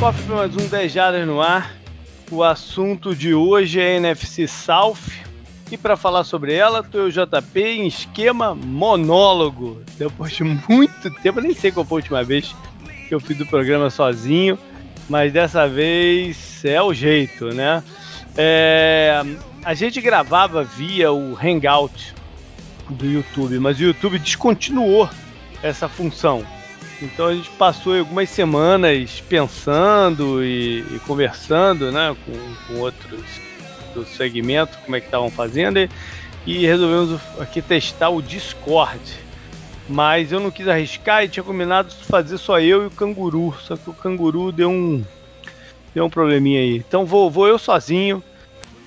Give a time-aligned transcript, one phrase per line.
[0.00, 1.74] Para mais um 10 Jardas no ar.
[2.30, 4.96] O assunto de hoje é NFC South.
[5.70, 9.82] E para falar sobre ela, tô eu JP em esquema monólogo.
[9.98, 12.56] Depois de muito tempo, nem sei qual foi a última vez
[13.06, 14.58] que eu fiz o programa sozinho,
[15.06, 17.84] mas dessa vez é o jeito, né?
[18.38, 19.22] É,
[19.62, 22.14] a gente gravava via o Hangout
[22.88, 25.10] do YouTube, mas o YouTube descontinuou
[25.62, 26.42] essa função.
[27.02, 33.24] Então a gente passou algumas semanas pensando e, e conversando né, com, com, outros
[33.94, 35.88] do segmento, como é que estavam fazendo, e,
[36.46, 39.00] e resolvemos aqui testar o Discord.
[39.88, 43.52] Mas eu não quis arriscar e tinha combinado fazer só eu e o canguru.
[43.60, 45.04] Só que o canguru deu um.
[45.92, 46.76] Deu um probleminha aí.
[46.76, 48.22] Então vou, vou eu sozinho.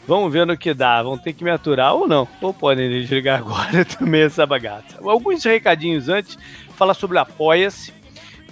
[0.08, 1.04] Vamos ver no que dá.
[1.04, 2.26] Vão ter que me aturar ou não.
[2.42, 4.98] Ou podem desligar agora também essa bagaça.
[5.04, 6.38] Alguns recadinhos antes.
[6.78, 8.03] Falar sobre Apoia-se.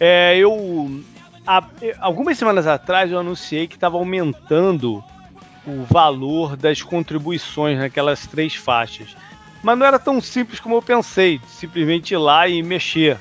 [0.04, 1.00] É, eu.
[1.46, 1.64] Há,
[2.00, 5.04] algumas semanas atrás eu anunciei que estava aumentando
[5.64, 9.16] o valor das contribuições naquelas três faixas.
[9.62, 13.20] Mas não era tão simples como eu pensei, simplesmente ir lá e mexer.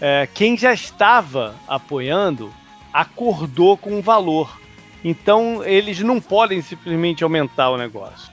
[0.00, 2.54] É, quem já estava apoiando
[2.92, 4.60] acordou com o valor.
[5.02, 8.32] Então eles não podem simplesmente aumentar o negócio.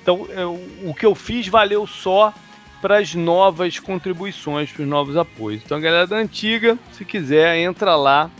[0.00, 2.32] Então eu, o que eu fiz valeu só
[2.80, 5.62] para as novas contribuições, para os novos apoios.
[5.64, 8.30] Então, a galera da antiga, se quiser, entra lá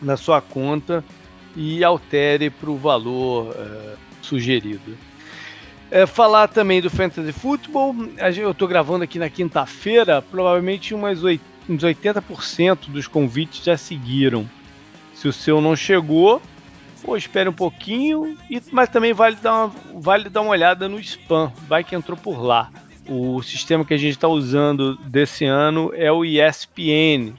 [0.00, 1.04] na sua conta
[1.56, 4.96] e altere para o valor é, sugerido.
[5.90, 7.94] É, falar também do Fantasy Football,
[8.36, 14.48] eu estou gravando aqui na quinta-feira, provavelmente umas 8, uns 80% dos convites já seguiram.
[15.14, 16.40] Se o seu não chegou,
[17.02, 20.98] pô, espere um pouquinho, e, mas também vale dar, uma, vale dar uma olhada no
[20.98, 22.70] spam, vai que entrou por lá.
[23.08, 27.34] O sistema que a gente está usando desse ano é o ESPN,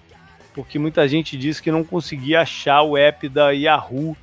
[0.54, 4.16] porque muita gente disse que não conseguia achar o app da Yahoo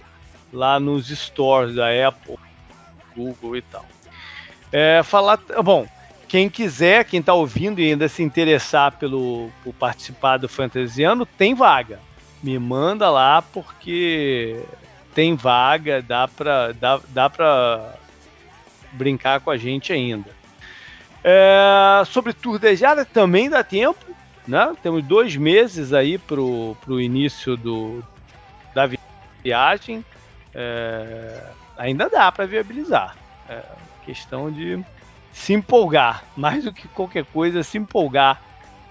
[0.52, 2.36] lá nos stores da Apple,
[3.16, 3.86] Google e tal.
[4.72, 5.86] É, falar, bom,
[6.28, 11.54] quem quiser, quem está ouvindo e ainda se interessar pelo por participar do Fantasiano, tem
[11.54, 11.98] vaga.
[12.42, 14.62] Me manda lá porque
[15.14, 17.94] tem vaga, dá para dá, dá para
[18.92, 20.30] brincar com a gente ainda.
[21.22, 22.34] É, sobre
[22.76, 24.04] Jara também dá tempo,
[24.46, 24.74] né?
[24.82, 28.02] Temos dois meses aí pro, pro início do,
[28.74, 28.88] da
[29.42, 30.04] viagem.
[30.54, 31.42] É,
[31.76, 33.16] ainda dá para viabilizar.
[33.48, 33.62] É
[34.04, 34.82] questão de
[35.32, 38.40] se empolgar, mais do que qualquer coisa, se empolgar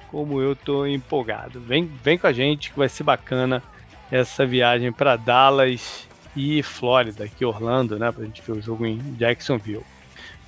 [0.09, 1.59] como eu tô empolgado.
[1.59, 3.61] Vem, vem com a gente que vai ser bacana
[4.09, 8.97] essa viagem para Dallas e Flórida, aqui Orlando, né, pra gente ver o jogo em
[9.16, 9.85] Jacksonville.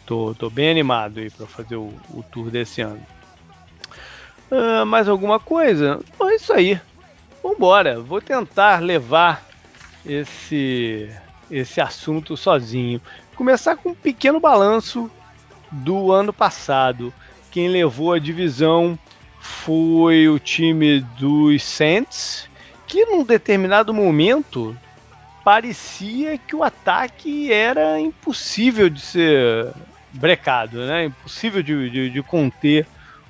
[0.06, 3.02] Tô, tô bem animado aí para fazer o, o, tour desse ano.
[4.52, 6.00] Uh, mais alguma coisa?
[6.18, 6.80] Bom, é isso aí.
[7.42, 8.00] Vambora.
[8.00, 9.48] Vou tentar levar
[10.06, 11.10] esse,
[11.50, 13.02] esse assunto sozinho.
[13.36, 15.10] Começar com um pequeno balanço
[15.72, 17.14] do ano passado.
[17.50, 18.98] Quem levou a divisão
[19.40, 22.50] foi o time dos Saints,
[22.88, 24.78] que num determinado momento
[25.44, 29.74] parecia que o ataque era impossível de ser
[30.14, 31.06] brecado, né?
[31.06, 32.86] Impossível de, de, de conter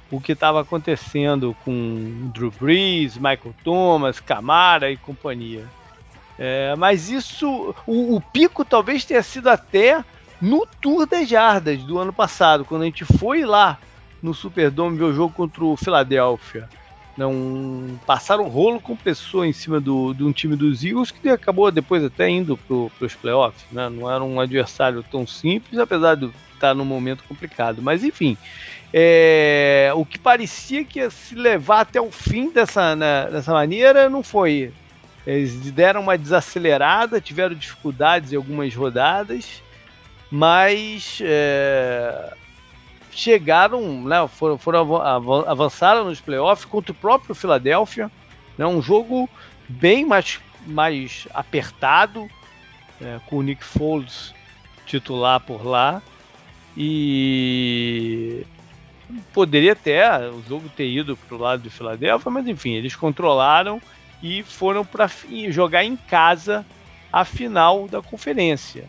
[0.09, 5.65] o que estava acontecendo com Drew Brees, Michael Thomas, Camara e companhia.
[6.37, 10.03] É, mas isso, o, o, pico talvez tenha sido até
[10.41, 13.77] no Tour das Jardas do ano passado, quando a gente foi lá
[14.21, 16.67] no Superdome ver o jogo contra o Philadelphia
[17.17, 21.71] não passaram rolo com pessoa em cima do, de um time dos Eagles que acabou
[21.71, 23.65] depois até indo para os playoffs.
[23.71, 23.89] Né?
[23.89, 26.31] Não era um adversário tão simples, apesar de
[26.61, 27.81] estar num momento complicado.
[27.81, 28.37] Mas enfim,
[28.93, 34.09] é, o que parecia que ia se levar até o fim dessa, né, dessa maneira
[34.09, 34.71] não foi.
[35.25, 39.61] Eles deram uma desacelerada, tiveram dificuldades em algumas rodadas,
[40.29, 42.33] mas é,
[43.11, 44.95] chegaram, né, foram, foram
[45.47, 48.11] avançaram nos playoffs contra o próprio Philadelphia,
[48.57, 49.29] né, um jogo
[49.69, 52.27] bem mais, mais apertado,
[52.99, 54.33] é, com o Nick Foles
[54.85, 56.01] titular por lá
[56.75, 58.45] e
[59.33, 63.81] poderia até o jogo ter ido para o lado de Philadelphia, mas enfim, eles controlaram
[64.21, 65.09] e foram para
[65.49, 66.65] jogar em casa
[67.11, 68.85] a final da conferência.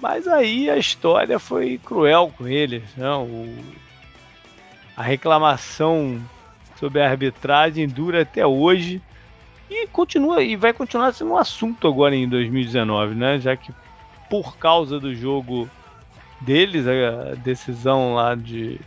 [0.00, 2.82] Mas aí a história foi cruel com eles.
[2.98, 3.54] O,
[4.96, 6.20] a reclamação
[6.76, 9.00] sobre a arbitragem dura até hoje
[9.70, 13.38] e continua e vai continuar sendo um assunto agora em 2019, né?
[13.38, 13.72] Já que
[14.28, 15.68] por causa do jogo
[16.44, 18.80] deles, a decisão lá de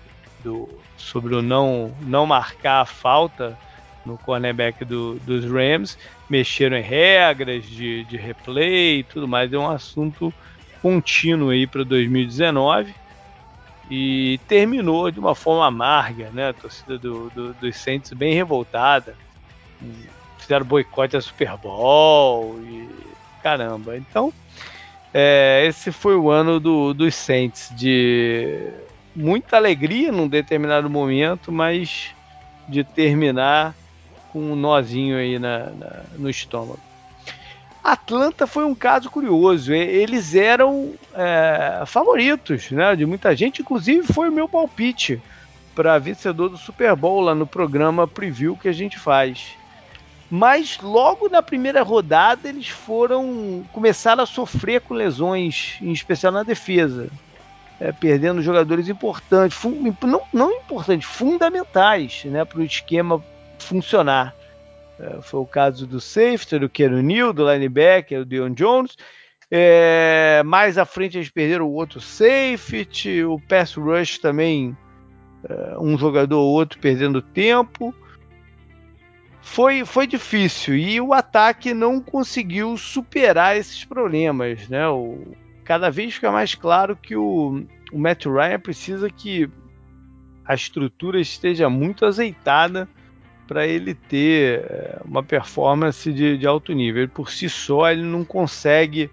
[0.43, 3.57] do, sobre o não não marcar a falta
[4.05, 5.97] no cornerback do, dos Rams,
[6.29, 9.51] mexeram em regras de, de replay e tudo mais.
[9.51, 10.31] É um assunto
[10.81, 12.93] contínuo aí para 2019
[13.89, 16.49] e terminou de uma forma amarga, né?
[16.49, 19.15] A torcida do, do, dos Saints bem revoltada.
[20.37, 22.87] Fizeram boicote a Super Bowl e
[23.41, 23.97] caramba.
[23.97, 24.31] Então,
[25.17, 28.69] é, esse foi o ano do, dos Saints, de
[29.15, 32.13] muita alegria num determinado momento, mas
[32.67, 33.73] de terminar
[34.33, 36.81] com um nozinho aí na, na, no estômago.
[37.81, 39.73] Atlanta foi um caso curioso.
[39.73, 45.21] Eles eram é, favoritos né, de muita gente, inclusive foi o meu palpite
[45.73, 49.55] para vencedor do Super Bowl lá no programa preview que a gente faz.
[50.35, 56.43] Mas logo na primeira rodada eles foram começaram a sofrer com lesões, em especial na
[56.43, 57.09] defesa,
[57.79, 59.57] é, perdendo jogadores importantes,
[60.03, 63.23] não, não importantes, fundamentais, né, para o esquema
[63.59, 64.35] funcionar.
[64.99, 68.97] É, foi o caso do safety, do Keanu Neal, do linebacker, do Dion Jones.
[69.49, 74.75] É, mais à frente eles perderam o outro safety, o pass rush também,
[75.47, 77.95] é, um jogador ou outro perdendo tempo.
[79.45, 84.67] Foi, foi difícil e o ataque não conseguiu superar esses problemas.
[84.67, 84.85] Né?
[84.89, 87.63] O, cada vez fica mais claro que o,
[87.93, 89.47] o Matt Ryan precisa que
[90.43, 92.89] a estrutura esteja muito azeitada
[93.47, 97.03] para ele ter eh, uma performance de, de, alto nível.
[97.03, 99.11] Ele, por si só, ele não consegue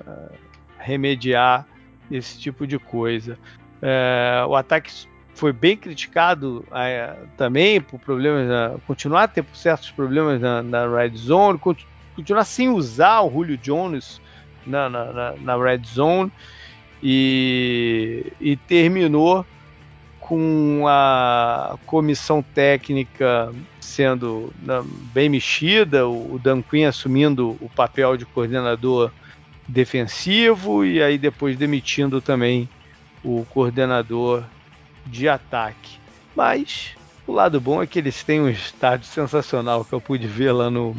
[0.00, 0.32] uh,
[0.78, 1.66] remediar
[2.08, 3.36] esse tipo de coisa.
[3.82, 4.92] Uh, o ataque
[5.36, 10.88] foi bem criticado uh, também por problemas, na, continuar a ter certos problemas na, na
[10.88, 14.20] red zone, continuar sem usar o Julio Jones
[14.66, 16.32] na, na, na red zone
[17.02, 19.44] e, e terminou
[20.18, 24.52] com a comissão técnica sendo
[25.12, 29.12] bem mexida, o Dan Quinn assumindo o papel de coordenador
[29.68, 32.68] defensivo e aí depois demitindo também
[33.22, 34.42] o coordenador
[35.06, 35.98] de ataque.
[36.34, 40.52] Mas o lado bom é que eles têm um estádio sensacional que eu pude ver
[40.52, 40.94] lá no,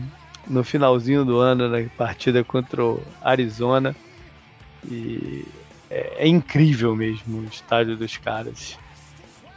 [0.47, 3.95] no finalzinho do ano na partida contra o Arizona.
[4.89, 5.45] E
[5.89, 8.77] é, é incrível mesmo o estádio dos caras.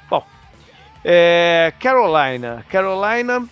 [0.09, 0.25] Bom,
[1.05, 2.65] é, Carolina.
[2.69, 3.49] Carolina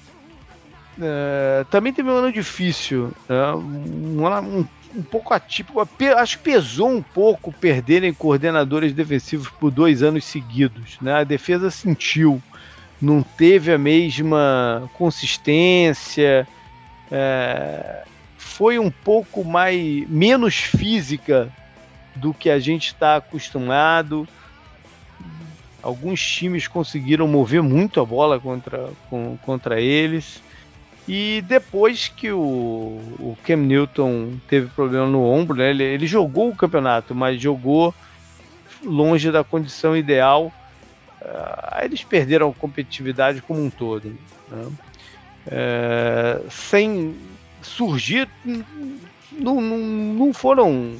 [1.00, 3.52] é, também teve um ano difícil, né?
[3.52, 5.86] um, um, um, pouco atípico.
[6.16, 10.98] Acho que pesou um pouco perderem coordenadores defensivos por dois anos seguidos.
[11.00, 11.12] Né?
[11.12, 12.42] A defesa sentiu,
[13.00, 16.46] não teve a mesma consistência,
[17.10, 18.04] é,
[18.36, 21.48] foi um pouco mais menos física
[22.14, 24.28] do que a gente está acostumado.
[25.82, 30.42] Alguns times conseguiram mover muito a bola contra, com, contra eles.
[31.08, 36.50] E depois que o, o Cam Newton teve problema no ombro, né, ele, ele jogou
[36.50, 37.94] o campeonato, mas jogou
[38.84, 40.52] longe da condição ideal.
[41.22, 44.14] Uh, eles perderam a competitividade como um todo.
[44.50, 44.70] Né?
[45.46, 47.16] Uh, sem
[47.62, 48.28] surgir,
[49.32, 50.94] não, não, não foram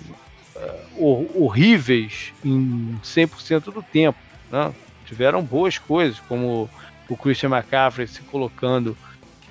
[0.97, 4.19] uh, horríveis em 100% do tempo.
[4.50, 4.73] Né?
[5.05, 6.69] Tiveram boas coisas, como
[7.11, 8.97] o Christian McCaffrey se colocando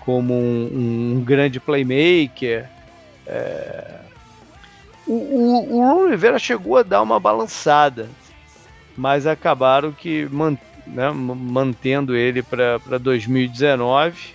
[0.07, 2.65] como um, um grande playmaker.
[3.25, 3.99] É...
[5.05, 8.09] O, o, o chegou a dar uma balançada,
[8.95, 14.33] mas acabaram que man, né, mantendo ele para 2019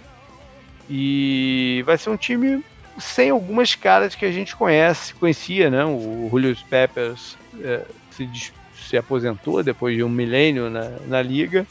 [0.91, 2.63] e vai ser um time
[2.99, 5.87] sem algumas caras que a gente conhece, conhecia, né?
[5.87, 11.67] O Julio Peppers é, se se aposentou depois de um milênio na, na liga.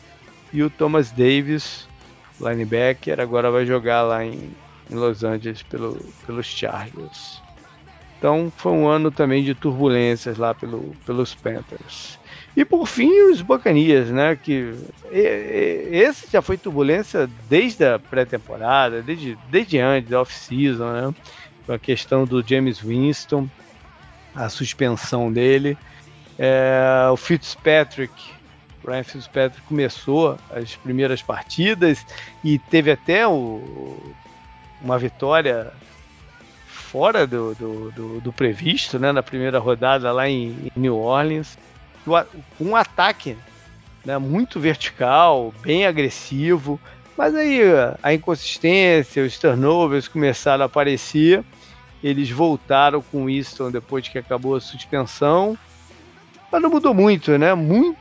[0.51, 1.88] E o Thomas Davis,
[2.41, 4.51] linebacker, agora vai jogar lá em,
[4.89, 7.41] em Los Angeles pelo, pelos Chargers.
[8.17, 12.19] Então foi um ano também de turbulências lá pelo, pelos Panthers.
[12.55, 14.36] E por fim os Bacanias, né?
[14.36, 14.75] Que
[15.12, 21.15] e, e, esse já foi turbulência desde a pré-temporada, desde, desde antes off-season, né?
[21.65, 23.50] Com a questão do James Winston,
[24.36, 25.77] a suspensão dele.
[26.38, 28.13] É, o Fitzpatrick,
[28.85, 32.05] Ryan Fitzpatrick começou as primeiras partidas
[32.43, 33.97] e teve até o,
[34.81, 35.71] uma vitória
[36.65, 41.57] fora do, do, do, do, previsto, né, na primeira rodada lá em, em New Orleans,
[42.59, 43.38] um ataque
[44.03, 46.79] né, muito vertical, bem agressivo,
[47.17, 47.61] mas aí
[48.01, 51.43] a inconsistência, os turnovers começaram a aparecer,
[52.03, 55.57] eles voltaram com o Easton depois que acabou a suspensão
[56.51, 57.53] mas não mudou muito, né?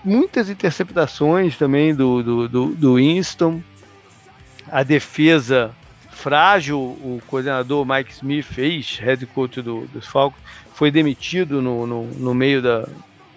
[0.04, 3.62] Muitas interceptações também do, do, do, do Winston.
[4.70, 5.70] a defesa
[6.10, 10.42] frágil, o coordenador Mike Smith, fez head coach do, dos Falcons,
[10.74, 12.86] foi demitido no, no, no meio da,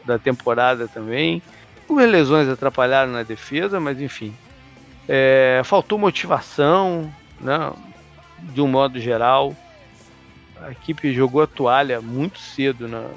[0.04, 1.42] da temporada também.
[1.82, 4.34] Algumas lesões atrapalharam na defesa, mas enfim.
[5.08, 7.72] É, faltou motivação, né,
[8.40, 9.56] de um modo geral.
[10.62, 13.10] A equipe jogou a toalha muito cedo na,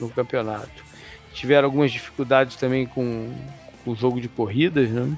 [0.00, 0.84] no campeonato.
[1.32, 3.34] Tiveram algumas dificuldades também com,
[3.84, 5.16] com o jogo de corridas, né?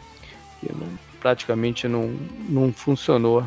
[0.61, 0.89] Que não,
[1.21, 2.09] praticamente não,
[2.49, 3.47] não funcionou.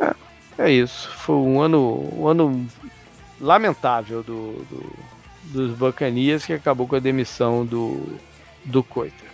[0.00, 0.14] É,
[0.58, 1.10] é, isso.
[1.10, 2.66] Foi um ano, um ano
[3.40, 4.96] lamentável do, do,
[5.44, 8.18] dos Bacanias que acabou com a demissão do,
[8.64, 9.29] do Coita.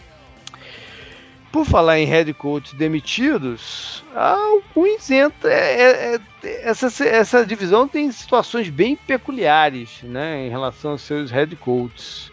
[1.52, 5.52] Por falar em head coaches demitidos, ah, o Queens entra.
[5.52, 11.30] É, é, é, essa, essa divisão tem situações bem peculiares né, em relação aos seus
[11.30, 12.30] head coaches.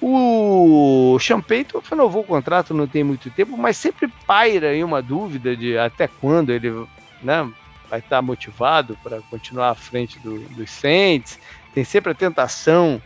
[0.00, 5.56] O Champeito renovou o contrato não tem muito tempo, mas sempre paira aí uma dúvida
[5.56, 6.86] de até quando ele
[7.22, 7.50] né,
[7.88, 11.38] vai estar motivado para continuar à frente do, dos Saints.
[11.74, 13.00] Tem sempre a tentação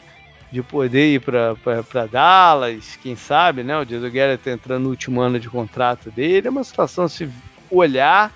[0.50, 3.78] de poder ir para Dallas, quem sabe, né?
[3.78, 6.48] O Jason Garrett tá entrando no último ano de contrato dele.
[6.48, 7.28] É uma situação se
[7.70, 8.32] olhar.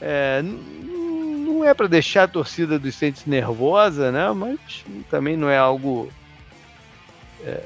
[0.00, 4.32] É, não é para deixar a torcida dos Saints nervosa, né?
[4.32, 6.10] Mas também não é algo
[7.44, 7.60] é,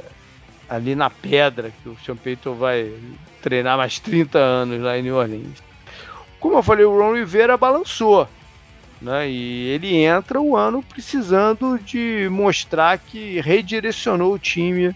[0.69, 2.93] ali na pedra que o Payton vai
[3.41, 5.63] treinar mais 30 anos lá em New Orleans.
[6.39, 8.29] Como eu falei, o Ron Rivera balançou.
[9.01, 9.31] Né?
[9.31, 14.95] E ele entra o ano precisando de mostrar que redirecionou o time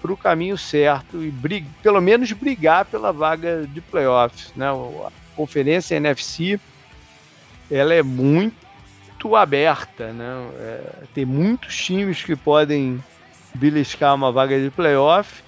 [0.00, 4.52] para o caminho certo e briga, pelo menos brigar pela vaga de playoffs.
[4.54, 4.66] Né?
[4.68, 6.60] A conferência NFC
[7.70, 10.48] ela é muito aberta, né?
[10.58, 10.80] É,
[11.14, 13.02] tem muitos times que podem
[13.54, 15.42] beliscar uma vaga de playoff,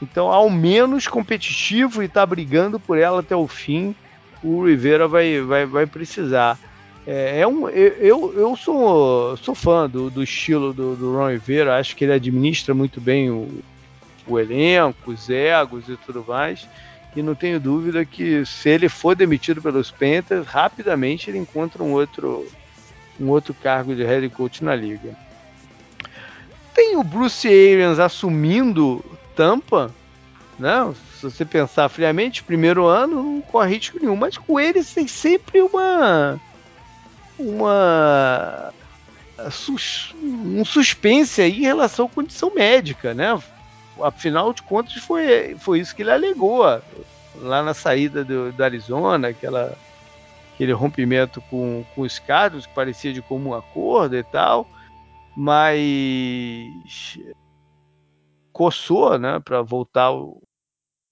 [0.00, 3.94] então ao menos competitivo e está brigando por ela até o fim,
[4.42, 6.58] o Rivera vai, vai, vai precisar.
[7.10, 11.78] É, é um, eu, eu sou, sou fã do, do estilo do, do Ron Rivera,
[11.78, 13.48] acho que ele administra muito bem o,
[14.26, 16.68] o elenco, os egos e tudo mais.
[17.16, 21.92] E não tenho dúvida que se ele for demitido pelos Panthers, rapidamente ele encontra um
[21.92, 22.46] outro,
[23.18, 25.16] um outro cargo de head coach na liga.
[26.74, 29.02] Tem o Bruce Arians assumindo
[29.34, 29.90] Tampa,
[30.58, 30.92] né?
[31.18, 35.62] Se você pensar friamente, primeiro ano não corre risco nenhum, mas com ele tem sempre
[35.62, 36.38] uma
[37.38, 38.72] uma
[40.22, 43.40] um suspense aí em relação à condição médica, né?
[44.02, 46.62] Afinal de contas foi, foi isso que ele alegou
[47.36, 49.76] lá na saída do, do Arizona, aquela,
[50.54, 54.68] aquele rompimento com, com os Cardinals que parecia de comum acordo e tal,
[55.36, 57.18] mas
[58.52, 60.10] coçou, né, para voltar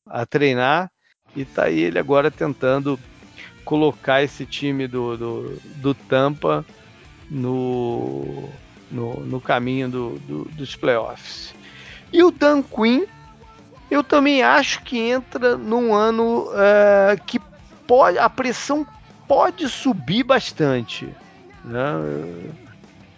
[0.06, 0.90] a treinar
[1.35, 2.99] e tá aí ele agora tentando
[3.66, 6.64] colocar esse time do, do, do Tampa
[7.28, 8.49] no,
[8.90, 11.52] no, no caminho do, do, dos playoffs.
[12.12, 13.04] E o Dan Quinn,
[13.90, 17.40] eu também acho que entra num ano uh, que
[17.88, 18.87] pode, a pressão
[19.26, 21.08] pode subir bastante.
[21.64, 21.82] Né?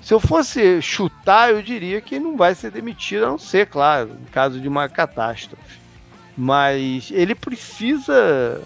[0.00, 4.16] Se eu fosse chutar, eu diria que não vai ser demitido, a não ser, claro,
[4.18, 5.78] em caso de uma catástrofe.
[6.34, 8.62] Mas ele precisa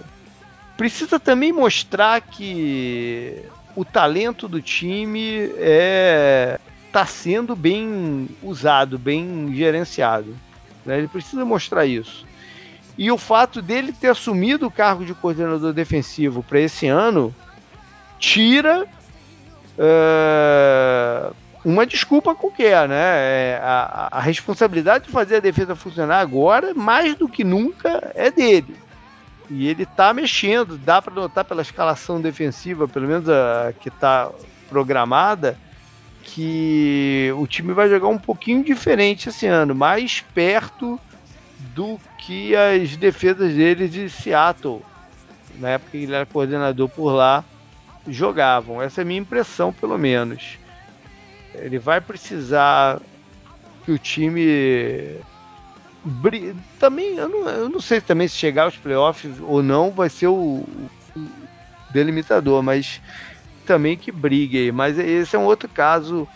[0.77, 3.43] precisa também mostrar que
[3.75, 6.61] o talento do time é
[6.93, 10.37] está sendo bem usado, bem gerenciado.
[10.85, 10.99] Né?
[10.99, 12.27] Ele precisa mostrar isso.
[12.99, 17.35] E o fato dele ter assumido o cargo de coordenador defensivo para esse ano
[18.19, 18.87] tira
[19.79, 22.95] uh, uma desculpa qualquer, né?
[22.95, 28.31] É, a, a, responsabilidade de fazer a defesa funcionar agora, mais do que nunca, é
[28.31, 28.77] dele.
[29.51, 34.31] E ele tá mexendo, dá para notar pela escalação defensiva, pelo menos a que tá
[34.69, 35.59] programada,
[36.23, 40.99] que o time vai jogar um pouquinho diferente esse ano, mais perto
[41.75, 44.81] do que as defesas dele de Seattle,
[45.59, 47.45] na época que ele era coordenador por lá,
[48.09, 48.81] jogavam.
[48.81, 50.59] Essa é a minha impressão, pelo menos.
[51.55, 53.01] Ele vai precisar
[53.85, 55.19] que o time
[56.79, 60.27] também, eu não, eu não sei também se chegar aos playoffs ou não vai ser
[60.27, 60.65] o,
[61.15, 61.27] o
[61.93, 63.01] delimitador, mas
[63.65, 64.73] também que brigue.
[64.73, 66.27] Mas esse é um outro caso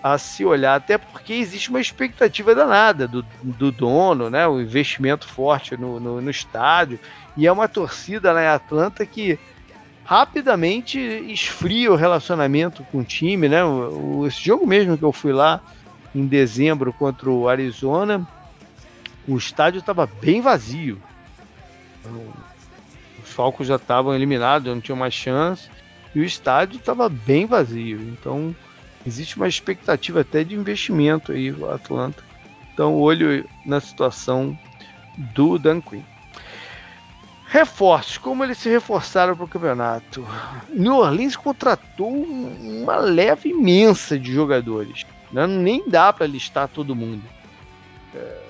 [0.00, 4.46] a se olhar, até porque existe uma expectativa danada do, do dono, né?
[4.46, 7.00] O investimento forte no, no, no estádio.
[7.36, 9.36] E é uma torcida lá em Atlanta que
[10.04, 13.64] rapidamente esfria o relacionamento com o time, né?
[13.64, 15.60] O, esse jogo mesmo que eu fui lá
[16.14, 18.26] em dezembro contra o Arizona
[19.28, 21.00] o estádio estava bem vazio.
[23.22, 25.68] os Falcons já estavam eliminados, não tinham mais chance,
[26.14, 28.00] e o estádio estava bem vazio.
[28.00, 28.56] Então
[29.06, 32.24] existe uma expectativa até de investimento aí no Atlanta.
[32.72, 34.58] Então olho na situação
[35.34, 36.02] do Dan Quinn.
[37.50, 40.26] Reforços, como eles se reforçaram para o campeonato?
[40.68, 45.06] New Orleans contratou uma leve imensa de jogadores.
[45.32, 45.46] Né?
[45.46, 47.22] Nem dá para listar todo mundo.
[48.14, 48.47] É,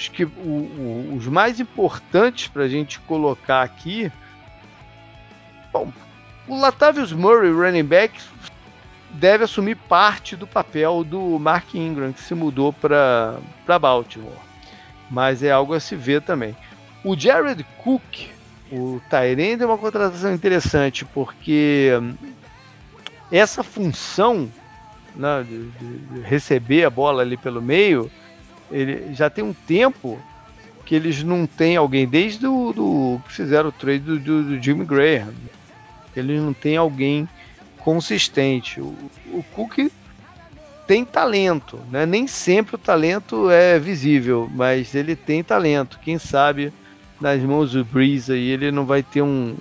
[0.00, 4.10] acho que o, o, os mais importantes para a gente colocar aqui.
[5.70, 5.92] Bom,
[6.48, 8.18] o Latavius Murray, running back,
[9.10, 13.38] deve assumir parte do papel do Mark Ingram, que se mudou para
[13.78, 14.32] Baltimore.
[15.10, 16.56] Mas é algo a se ver também.
[17.04, 18.30] O Jared Cook,
[18.72, 22.14] o Tyrande, é uma contratação interessante, porque hum,
[23.30, 24.50] essa função
[25.14, 28.10] né, de, de, receber a bola ali pelo meio,
[28.70, 30.18] ele já tem um tempo
[30.84, 34.84] que eles não têm alguém, desde do, que fizeram o trade do, do, do Jimmy
[34.84, 35.32] Graham,
[36.16, 37.28] eles não têm alguém
[37.78, 38.80] consistente.
[38.80, 38.94] O,
[39.32, 39.90] o Cook
[40.86, 42.04] tem talento, né?
[42.04, 46.00] nem sempre o talento é visível, mas ele tem talento.
[46.02, 46.72] Quem sabe
[47.20, 49.56] nas mãos do Breeze aí, ele não vai ter um,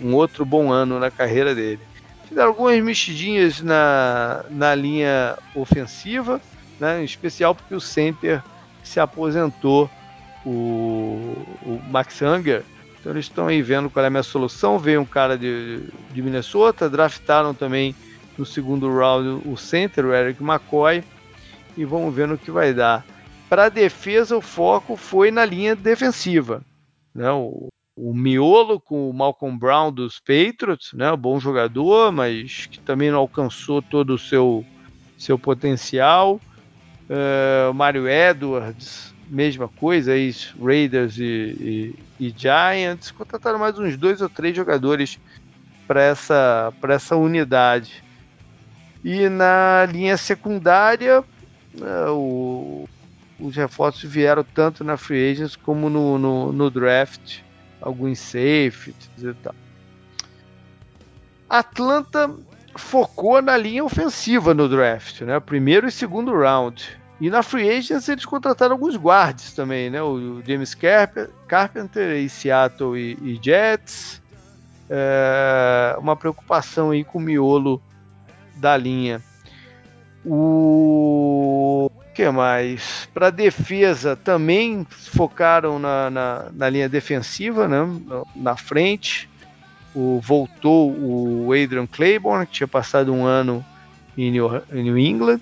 [0.00, 1.80] um outro bom ano na carreira dele.
[2.28, 6.40] Fizeram algumas mexidinhas na, na linha ofensiva,
[6.80, 8.42] né, em especial porque o center
[8.82, 9.88] se aposentou,
[10.44, 12.64] o, o Max Unger.
[12.98, 14.78] Então eles estão aí vendo qual é a minha solução.
[14.78, 17.94] Veio um cara de, de Minnesota, draftaram também
[18.36, 21.04] no segundo round o center, o Eric McCoy,
[21.76, 23.04] e vamos ver no que vai dar.
[23.48, 26.62] Para a defesa, o foco foi na linha defensiva.
[27.14, 27.30] Né?
[27.30, 31.14] O, o miolo com o Malcolm Brown dos Patriots, né?
[31.16, 34.64] bom jogador, mas que também não alcançou todo o seu,
[35.18, 36.40] seu potencial.
[37.10, 43.10] Uh, Mario Edwards, mesma coisa, aí, Raiders e, e, e, Giants.
[43.10, 45.18] Contrataram mais uns dois ou três jogadores
[45.88, 48.04] para essa, essa unidade.
[49.04, 52.88] E na linha secundária, uh, o
[53.40, 57.40] os reforços vieram tanto na free agents como no, no, no draft,
[57.80, 59.54] alguns safeties e tal.
[61.48, 62.32] Atlanta
[62.76, 65.40] focou na linha ofensiva no draft, né?
[65.40, 66.99] Primeiro e segundo round.
[67.20, 70.02] E na free agents eles contrataram alguns guards também, né?
[70.02, 70.74] O James
[71.46, 74.22] Carpenter em Seattle e, e Jets.
[74.88, 77.80] É, uma preocupação aí com o miolo
[78.56, 79.22] da linha.
[80.24, 83.08] O que mais?
[83.14, 87.78] Para defesa também focaram na, na, na, linha defensiva, né?
[88.34, 89.28] na frente.
[89.94, 93.64] O, voltou o Adrian Claiborne, que tinha passado um ano
[94.16, 95.40] em New, em New England,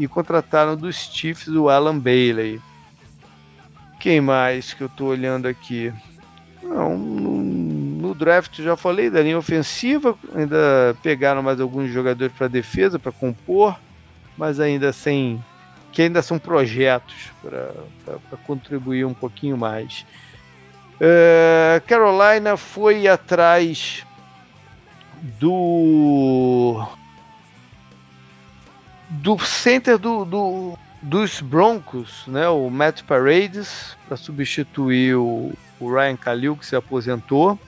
[0.00, 2.58] e contrataram dos Chiefs o Alan Bailey.
[4.00, 5.92] Quem mais que eu estou olhando aqui?
[6.62, 12.98] Não, no, draft já falei da linha ofensiva, ainda pegaram mais alguns jogadores para defesa
[12.98, 13.78] para compor,
[14.38, 15.42] mas ainda sem
[15.92, 20.06] que ainda são projetos para contribuir um pouquinho mais.
[20.96, 24.06] Uh, Carolina foi atrás
[25.38, 26.86] do
[29.10, 36.14] do center do, do, dos Broncos, né, o Matt Paredes, para substituir o, o, Ryan
[36.16, 37.58] Khalil, que se aposentou.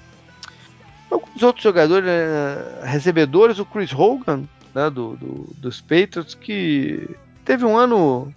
[1.10, 7.10] Alguns outros jogadores, né, recebedores, o Chris Hogan, né, do, do, dos Patriots, que
[7.44, 8.32] teve um ano.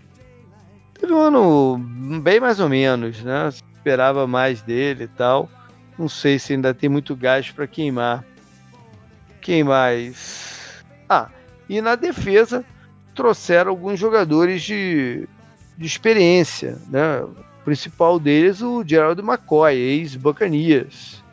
[1.00, 1.78] Teve um ano
[2.22, 3.50] bem mais ou menos, né?
[3.50, 5.50] Esperava mais dele e tal.
[6.00, 8.24] Não sei se ainda tem muito gás para queimar.
[9.42, 10.84] Quem mais?
[11.08, 11.30] Ah,
[11.70, 12.66] e na defesa
[13.16, 15.28] trouxeram alguns jogadores de,
[15.78, 17.22] de experiência, né?
[17.22, 21.24] O principal deles, o Gerald McCoy, ex-Bacanias,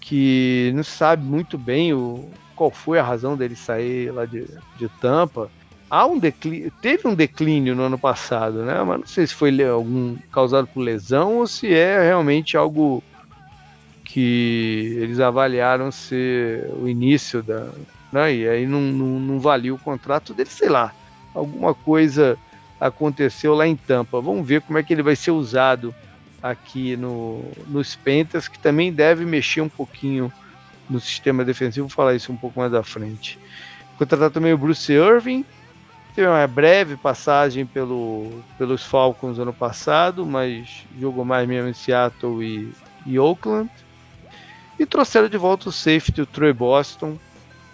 [0.00, 4.46] que não sabe muito bem o, qual foi a razão dele sair lá de,
[4.76, 5.50] de Tampa
[5.90, 8.82] há um declínio, teve um declínio no ano passado, né?
[8.82, 13.02] Mas não sei se foi algum causado por lesão ou se é realmente algo
[14.04, 17.68] que eles avaliaram ser o início da,
[18.12, 18.34] né?
[18.34, 20.92] E aí não, não, não valia o contrato dele, sei lá.
[21.36, 22.38] Alguma coisa
[22.80, 24.20] aconteceu lá em Tampa.
[24.20, 25.94] Vamos ver como é que ele vai ser usado
[26.42, 30.32] aqui no, nos Pentas, que também deve mexer um pouquinho
[30.88, 31.88] no sistema defensivo.
[31.88, 33.38] Vou falar isso um pouco mais à frente.
[33.98, 35.44] Contratar também o Bruce Irving,
[36.16, 42.42] Teve uma breve passagem pelo, pelos Falcons ano passado, mas jogou mais mesmo em Seattle
[42.42, 42.72] e,
[43.04, 43.70] e Oakland.
[44.78, 47.18] E trouxeram de volta o safety, o Troy Boston,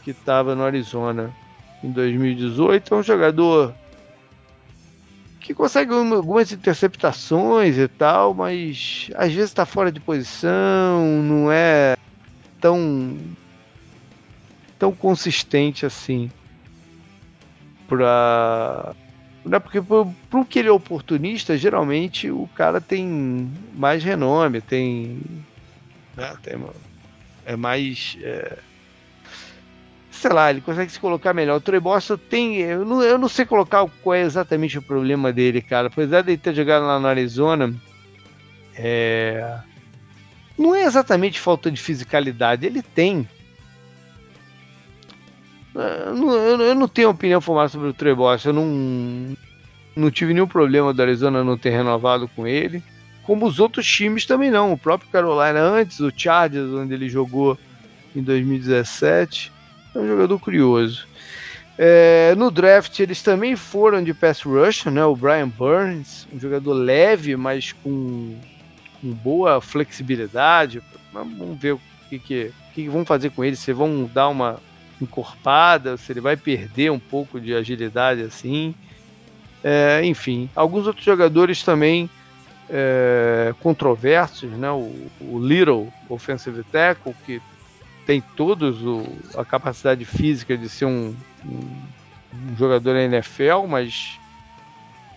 [0.02, 1.32] que estava no Arizona
[1.82, 2.94] em 2018.
[2.94, 3.74] É um jogador
[5.40, 11.96] que consegue algumas interceptações e tal, mas às vezes está fora de posição, não é
[12.60, 13.18] tão
[14.78, 16.30] tão consistente assim
[17.88, 18.94] para
[19.50, 25.20] é porque para que ele é oportunista, geralmente o cara tem mais renome, tem,
[26.16, 26.54] né, tem
[27.44, 28.58] é mais é,
[30.22, 31.56] sei lá, ele consegue se colocar melhor.
[31.56, 31.80] O Troy
[32.30, 32.58] tem.
[32.58, 35.88] Eu não, eu não sei colocar qual é exatamente o problema dele, cara.
[35.88, 37.74] Apesar de ele ter jogado lá no Arizona,
[38.76, 39.58] é,
[40.56, 42.64] não é exatamente falta de fisicalidade.
[42.64, 43.28] Ele tem.
[45.74, 48.14] Eu não, eu não tenho opinião formada sobre o Troy.
[48.44, 49.36] Eu não,
[49.96, 52.80] não tive nenhum problema do Arizona não ter renovado com ele.
[53.24, 54.72] Como os outros times também não.
[54.72, 57.58] O próprio Carolina antes, o Chargers, onde ele jogou
[58.14, 59.50] em 2017
[59.94, 61.06] é um jogador curioso.
[61.78, 65.04] É, no draft eles também foram de pass rush, né?
[65.04, 68.36] O Brian Burns, um jogador leve, mas com,
[69.00, 70.82] com boa flexibilidade.
[71.12, 74.60] Vamos ver o que, que, que, vão fazer com ele, se vão dar uma
[75.00, 78.74] encorpada, se ele vai perder um pouco de agilidade assim.
[79.64, 82.10] É, enfim, alguns outros jogadores também
[82.68, 84.70] é, controversos, né?
[84.70, 87.40] O, o Little, offensive tackle, que
[88.12, 88.76] tem todos
[89.34, 91.82] a capacidade física de ser um, um,
[92.34, 94.20] um jogador NFL, mas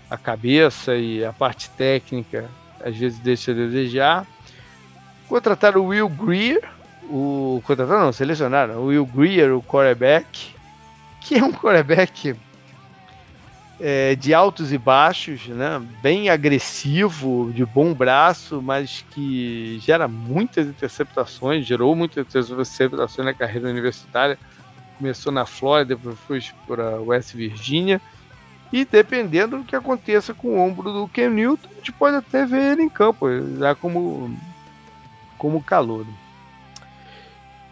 [0.10, 2.50] a cabeça e a parte técnica
[2.82, 4.26] às vezes deixa a desejar.
[5.28, 6.62] Contrataram o Will Greer,
[7.10, 10.56] o contrataram não, selecionaram o Will Greer, o quarterback,
[11.20, 12.34] que é um quarterback
[13.80, 15.82] é, de altos e baixos, né?
[16.02, 23.70] bem agressivo, de bom braço, mas que gera muitas interceptações, gerou muitas interceptações na carreira
[23.70, 24.38] universitária.
[24.98, 28.00] Começou na Flórida, depois foi para West Virginia.
[28.72, 32.46] E dependendo do que aconteça com o ombro do Ken Newton, a gente pode até
[32.46, 33.28] ver ele em campo,
[33.60, 34.36] já como,
[35.38, 36.06] como calor.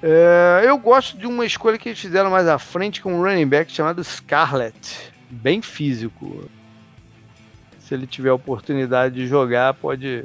[0.01, 3.47] É, eu gosto de uma escolha que eles fizeram mais à frente com um running
[3.47, 6.49] back chamado Scarlett bem físico.
[7.79, 10.23] Se ele tiver a oportunidade de jogar, pode,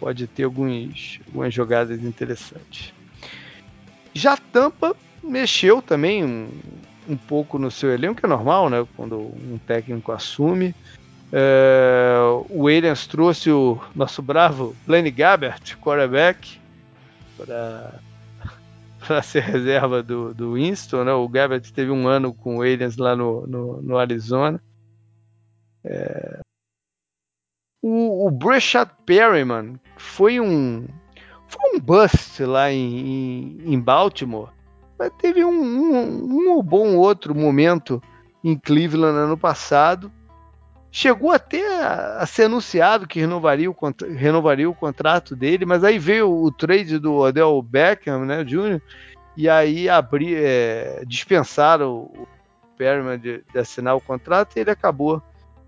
[0.00, 2.92] pode ter alguns, algumas jogadas interessantes.
[4.14, 6.48] Já Tampa mexeu também um,
[7.08, 8.86] um pouco no seu elenco, que é normal, né?
[8.96, 10.74] Quando um técnico assume.
[11.32, 12.14] É,
[12.50, 16.58] o Williams trouxe o nosso bravo Blaine Gabbert, quarterback,
[17.38, 17.94] para
[19.06, 21.12] para ser reserva do, do Winston, né?
[21.12, 24.62] O Gabbert teve um ano com o Williams lá no, no, no Arizona.
[25.84, 26.40] É...
[27.82, 30.86] O, o Breshad Perryman foi um
[31.48, 34.50] foi um bust lá em, em, em Baltimore,
[34.98, 38.02] mas teve um, um, um bom outro momento
[38.42, 40.10] em Cleveland ano passado.
[40.94, 43.76] Chegou até a, ser anunciado que renovaria o,
[44.14, 48.78] renovaria o contrato dele, mas aí veio o trade do Odell Beckham, né, Jr.,
[49.34, 52.28] e aí abrir, é, dispensaram o
[52.76, 55.22] Perryman de, de, assinar o contrato e ele acabou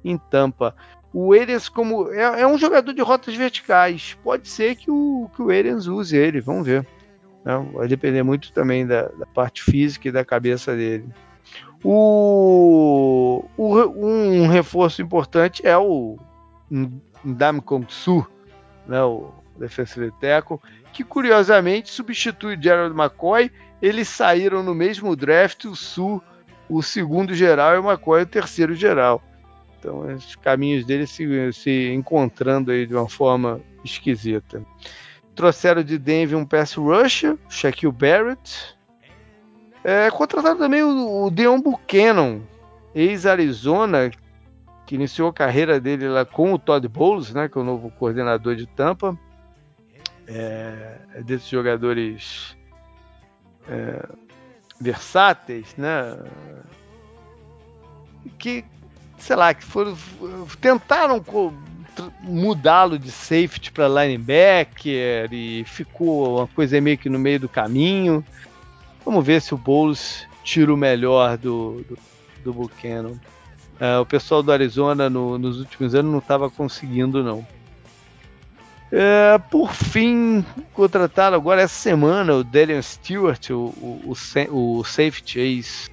[0.04, 0.76] em Tampa.
[1.10, 5.40] O Arians como é, é, um jogador de rotas verticais, pode ser que o que
[5.40, 6.86] o Arians use ele, vamos ver.
[7.42, 7.66] Né?
[7.72, 11.08] Vai depender muito também da, da parte física e da cabeça dele.
[11.84, 16.16] O, o, um reforço importante é o
[17.22, 18.26] Ndamkong Su,
[18.86, 20.58] né, o defensive tackle,
[20.92, 23.52] que curiosamente substitui Gerald McCoy.
[23.82, 26.22] Eles saíram no mesmo draft, o Su,
[26.70, 29.22] o segundo geral, e o McCoy o terceiro geral.
[29.78, 34.64] Então, os caminhos deles se, se encontrando aí de uma forma esquisita.
[35.34, 38.73] Trouxeram de Denver um pass rusher, Shaquille Barrett,
[39.84, 42.40] é, contrataram também o, o Deon Buchanan,
[42.94, 44.10] ex-Arizona,
[44.86, 47.90] que iniciou a carreira dele lá com o Todd Bowles, né, que é o novo
[47.90, 49.16] coordenador de Tampa.
[50.26, 52.56] É, é desses jogadores
[53.68, 54.08] é,
[54.80, 56.18] versáteis, né?
[58.38, 58.64] Que,
[59.18, 59.94] sei lá, que foram
[60.60, 61.22] tentaram
[62.22, 68.24] mudá-lo de safety para linebacker e ficou uma coisa meio que no meio do caminho.
[69.04, 71.98] Vamos ver se o Bowles tira o melhor do, do,
[72.42, 73.12] do Buchanan.
[73.80, 77.46] Uh, o pessoal do Arizona no, nos últimos anos não estava conseguindo, não.
[78.94, 84.14] Uh, por fim, contrataram agora essa semana o Daniel Stewart, o, o,
[84.50, 85.90] o, o safety ex,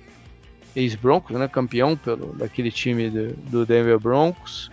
[0.75, 4.69] ex Broncos, né, campeão pelo, daquele time do, do Denver Broncos,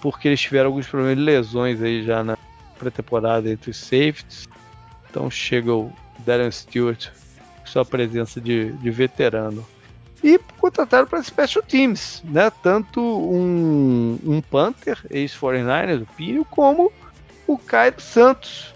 [0.00, 2.38] porque eles tiveram alguns problemas de lesões aí já na
[2.78, 4.48] pré-temporada entre os safeties.
[5.10, 5.92] Então chega o
[6.24, 7.08] Daniel Stewart
[7.68, 9.64] sua presença de, de veterano.
[10.22, 12.50] e contrataram para Special Teams, né?
[12.62, 16.92] Tanto um, um Panther, ex-49ers, do Pinho, como
[17.46, 18.74] o Cairo Santos,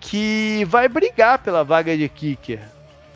[0.00, 2.60] que vai brigar pela vaga de kicker,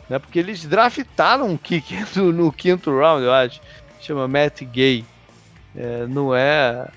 [0.09, 0.19] né?
[0.19, 3.61] Porque eles draftaram um kicker no, no quinto round, eu acho,
[3.99, 5.05] chama Matt Gay.
[5.75, 6.87] É, não é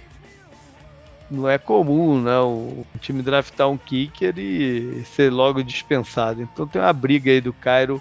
[1.30, 2.38] não é comum, né?
[2.38, 6.42] O, time draftar um kicker e ser logo dispensado.
[6.42, 8.00] Então tem uma briga aí do Cairo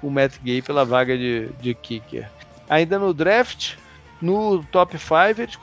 [0.00, 2.28] com o Matt Gay pela vaga de, de kicker.
[2.68, 3.74] Ainda no draft,
[4.20, 5.58] no top 5, eles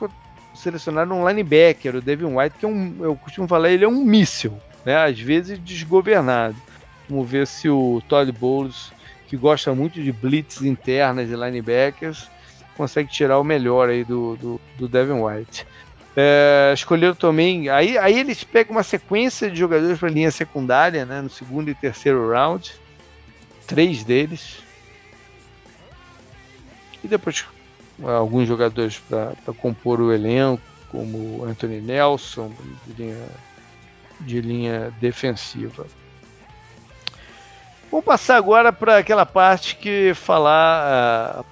[0.54, 4.04] selecionaram um linebacker, o Devin White, que é um, eu costumo falar, ele é um
[4.04, 4.96] míssil, né?
[4.96, 6.56] às vezes desgovernado.
[7.08, 8.92] Vamos ver se o Todd Bowles,
[9.28, 12.28] que gosta muito de blitz internas e linebackers,
[12.76, 15.66] consegue tirar o melhor aí do, do, do Devin White.
[16.16, 17.68] É, escolheram também.
[17.68, 21.74] Aí, aí eles pegam uma sequência de jogadores para linha secundária, né, no segundo e
[21.74, 22.72] terceiro round
[23.66, 24.58] três deles.
[27.02, 27.44] E depois
[28.02, 32.52] alguns jogadores para compor o elenco, como Anthony Nelson,
[32.86, 33.28] de linha,
[34.20, 35.86] de linha defensiva.
[37.90, 41.46] Vamos passar agora para aquela parte que falar uh,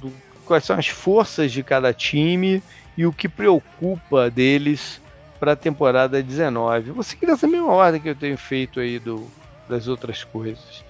[0.00, 0.12] do,
[0.44, 2.62] quais são as forças de cada time
[2.96, 5.00] e o que preocupa deles
[5.38, 6.90] para a temporada 19.
[6.90, 9.26] Vou seguir essa mesma ordem que eu tenho feito aí do,
[9.68, 10.84] das outras coisas.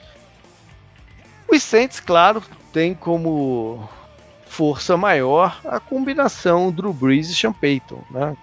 [1.49, 3.89] Os Saints, claro, tem como
[4.47, 8.37] força maior a combinação Drew Brees e Sean Payton, né?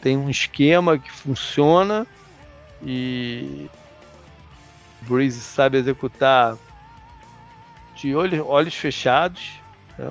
[0.00, 2.06] Tem um esquema que funciona
[2.82, 3.68] e
[5.02, 6.56] Brees sabe executar
[7.94, 9.60] de olhos, olhos fechados.
[9.98, 10.10] Né?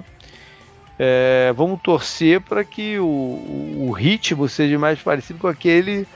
[0.98, 6.08] É, vamos torcer para que o, o, ritmo seja mais parecido com aquele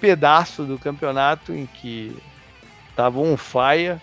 [0.00, 2.16] pedaço do campeonato em que
[2.88, 4.00] estava on fire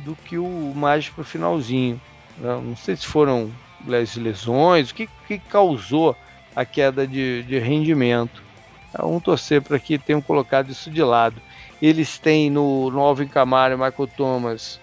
[0.00, 2.00] do que o mais pro finalzinho.
[2.38, 2.60] Né?
[2.62, 3.52] Não sei se foram
[3.86, 6.16] lesões, o que, que causou
[6.56, 8.42] a queda de, de rendimento.
[8.90, 11.40] Então, vamos torcer para que tenham colocado isso de lado.
[11.80, 14.80] Eles têm no, no Alvin Kamara e Michael Thomas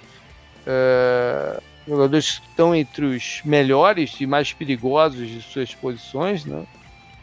[0.66, 6.64] uh, jogadores que estão entre os melhores e mais perigosos de suas posições, né?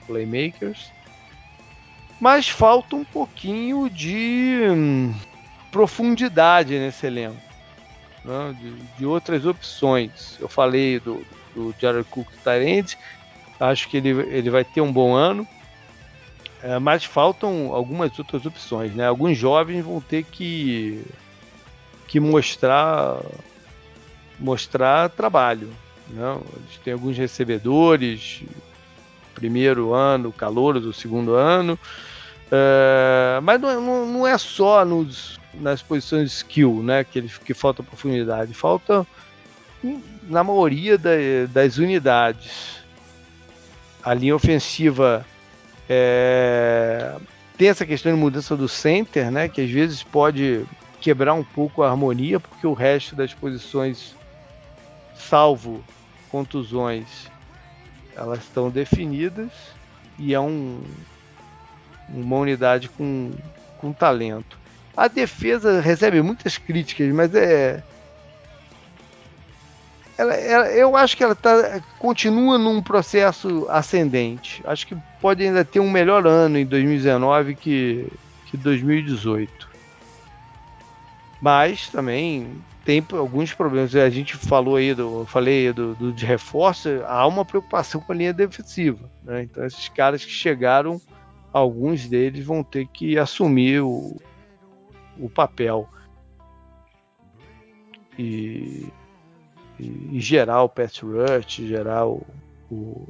[0.06, 0.90] playmakers.
[2.20, 5.14] Mas falta um pouquinho de hum,
[5.70, 7.52] profundidade nesse elenco
[8.24, 10.36] né, de, de, outras opções.
[10.40, 12.96] Eu falei do, do Jared Cook Tyrande,
[13.58, 15.46] acho que ele, ele vai ter um bom ano,
[16.62, 18.94] é, mas faltam algumas outras opções.
[18.94, 19.06] Né?
[19.06, 21.02] Alguns jovens vão ter que,
[22.06, 23.18] que mostrar,
[24.38, 25.70] mostrar trabalho.
[26.08, 26.38] Né?
[26.56, 28.42] Eles têm alguns recebedores,
[29.34, 31.78] primeiro ano, calor do segundo ano.
[32.50, 37.02] É, mas não, é, não, não, é só nos, nas posições de skill, né?
[37.02, 38.52] Que, ele, que falta profundidade.
[38.52, 39.06] Falta
[40.28, 41.10] na maioria da,
[41.50, 42.82] das unidades.
[44.04, 45.24] A linha ofensiva
[45.88, 47.14] é,
[47.56, 49.48] tem essa questão de mudança do center, né?
[49.48, 50.64] Que às vezes pode
[51.00, 54.14] quebrar um pouco a harmonia, porque o resto das posições,
[55.14, 55.82] salvo
[56.30, 57.30] contusões,
[58.16, 59.50] elas estão definidas
[60.18, 60.82] e é um,
[62.08, 63.32] uma unidade com,
[63.78, 64.58] com talento.
[64.96, 67.82] A defesa recebe muitas críticas, mas é.
[70.18, 74.62] Ela, ela, eu acho que ela tá, continua num processo ascendente.
[74.66, 78.06] Acho que pode ainda ter um melhor ano em 2019 que,
[78.46, 79.68] que 2018.
[81.40, 83.94] Mas também tem alguns problemas.
[83.94, 88.12] A gente falou aí do, falei aí do, do de reforço, há uma preocupação com
[88.12, 89.10] a linha defensiva.
[89.22, 89.44] Né?
[89.44, 91.00] Então esses caras que chegaram,
[91.52, 94.16] alguns deles vão ter que assumir o,
[95.18, 95.88] o papel
[98.18, 98.88] e,
[99.78, 102.26] e, e gerar o pass rush, gerar o,
[102.70, 103.08] o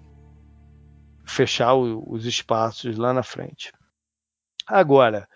[1.25, 3.73] fechar o, os espaços lá na frente.
[4.67, 5.29] Agora,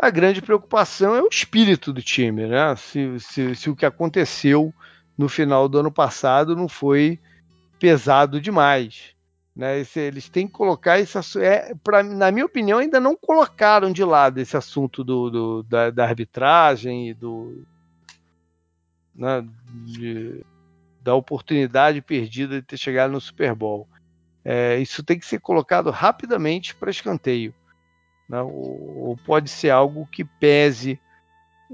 [0.00, 2.74] a grande preocupação é o espírito do time, né?
[2.76, 4.72] Se, se, se o que aconteceu
[5.16, 7.18] no final do ano passado não foi
[7.78, 9.14] pesado demais.
[9.54, 9.80] Né?
[9.80, 14.02] Esse, eles têm que colocar esse é, pra, na minha opinião, ainda não colocaram de
[14.02, 17.62] lado esse assunto do, do da, da, arbitragem e do
[19.14, 19.46] né,
[19.84, 20.42] de,
[21.02, 23.86] da oportunidade perdida de ter chegado no Super Bowl.
[24.42, 27.52] É, isso tem que ser colocado rapidamente para escanteio.
[28.30, 28.40] Né?
[28.42, 31.00] Ou, ou, pode ser algo que pese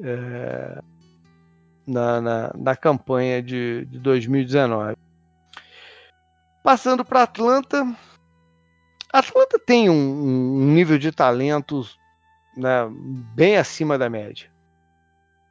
[0.02, 0.80] é,
[1.86, 4.96] na, na, na, campanha de, de 2019.
[6.64, 7.86] Passando para Atlanta.
[9.12, 11.86] Atlanta tem um, um nível de talento
[12.56, 12.88] né,
[13.34, 14.50] bem acima da média.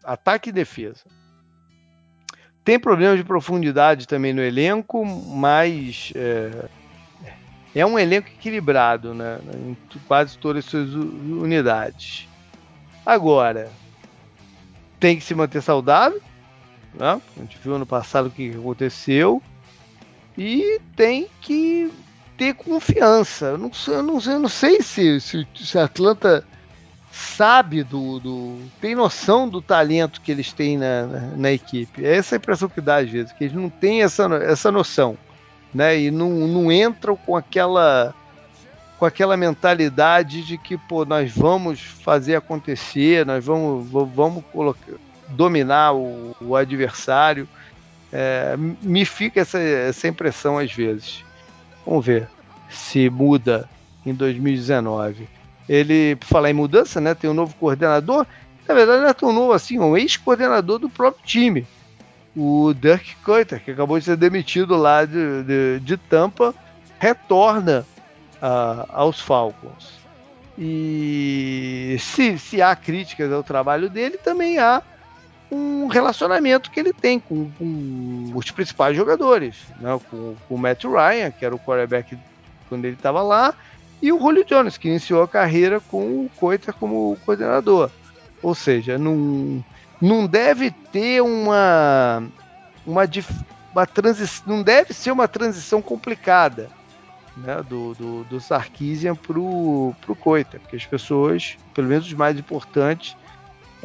[0.04, 1.04] Ataque e defesa.
[2.64, 6.68] tem problemas de profundidade também no elenco, mas é,
[7.76, 12.28] é um elenco equilibrado né, em quase todas as suas unidades.
[13.06, 13.70] Agora,
[15.00, 16.22] tem que se manter saudável,
[16.94, 17.22] né?
[17.38, 19.44] a gente viu ano passado o que aconteceu,
[20.38, 21.92] e tem que
[22.38, 23.48] ter confiança.
[23.48, 26.46] Eu não, eu não, eu não sei se, se, se Atlanta
[27.12, 32.06] sabe do, do, tem noção do talento que eles têm na, na, na, equipe.
[32.06, 35.18] É essa a impressão que dá às vezes, que eles não têm essa, essa noção,
[35.76, 36.00] né?
[36.00, 38.14] E não, não entram com aquela
[38.98, 44.94] com aquela mentalidade de que pô, nós vamos fazer acontecer, nós vamos vamos colocar,
[45.30, 47.48] dominar o, o adversário.
[48.14, 51.24] É, me fica essa, essa impressão às vezes.
[51.86, 52.30] Vamos ver
[52.70, 53.70] se muda
[54.06, 55.28] em 2019
[55.68, 58.26] ele, por falar em mudança, né, tem um novo coordenador.
[58.68, 61.68] Na verdade, não é tão novo assim, um ex-coordenador do próprio time,
[62.36, 66.54] o Dirk Coiter, que acabou de ser demitido lá de, de, de Tampa,
[67.00, 67.86] retorna
[68.36, 70.00] uh, aos Falcons.
[70.58, 74.82] E se, se há críticas ao trabalho dele, também há
[75.52, 80.00] um relacionamento que ele tem com, com os principais jogadores, né?
[80.10, 82.18] com, com o Matt Ryan, que era o quarterback
[82.68, 83.54] quando ele estava lá,
[84.02, 87.90] e o Julio Jones, que iniciou a carreira com o Coita como coordenador.
[88.42, 89.64] Ou seja, não,
[90.02, 92.24] não deve ter uma,
[92.86, 93.04] uma,
[93.72, 96.70] uma transição, não deve ser uma transição complicada
[97.38, 102.38] né, do, do, do Sarkisian para o Coita, porque as pessoas, pelo menos os mais
[102.38, 103.16] importantes,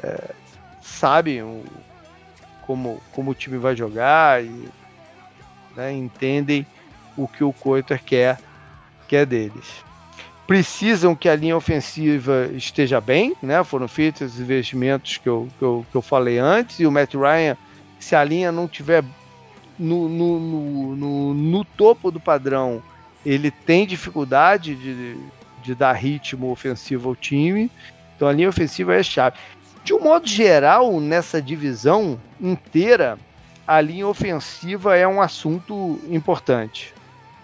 [0.03, 0.35] é,
[0.81, 1.65] sabem o,
[2.63, 4.69] como, como o time vai jogar e
[5.77, 6.67] né, entendem
[7.17, 8.39] o que o Coita quer,
[9.09, 9.90] quer deles
[10.51, 13.63] precisam que a linha ofensiva esteja bem, né?
[13.63, 17.15] Foram feitos os investimentos que eu, que eu, que eu falei antes, e o Matt
[17.15, 17.57] Ryan,
[18.01, 19.05] se a linha não tiver
[19.79, 22.83] no, no, no, no, no topo do padrão,
[23.25, 25.19] ele tem dificuldade de,
[25.63, 27.71] de dar ritmo ofensivo ao time.
[28.17, 29.37] Então a linha ofensiva é chave.
[29.85, 33.17] De um modo geral, nessa divisão inteira,
[33.65, 36.93] a linha ofensiva é um assunto importante.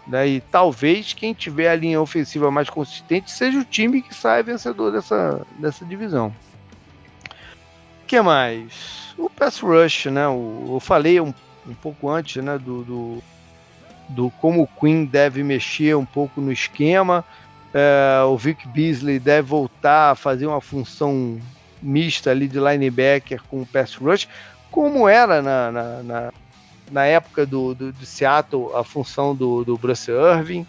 [0.06, 0.28] Né?
[0.28, 4.92] E talvez quem tiver a linha ofensiva mais consistente seja o time que sai vencedor
[4.92, 6.34] dessa, dessa divisão.
[8.02, 9.14] O que mais?
[9.18, 10.28] O pass rush, né?
[10.28, 11.34] O, eu falei um,
[11.66, 12.56] um pouco antes né?
[12.56, 13.22] do, do,
[14.08, 17.24] do, como o Queen deve mexer um pouco no esquema.
[17.74, 21.40] É, o Vic Beasley deve voltar a fazer uma função
[21.82, 24.28] mista ali de linebacker com o pass rush,
[24.70, 26.32] como era na, na, na
[26.90, 30.66] na época do, do, do Seattle a função do, do Bruce Irving.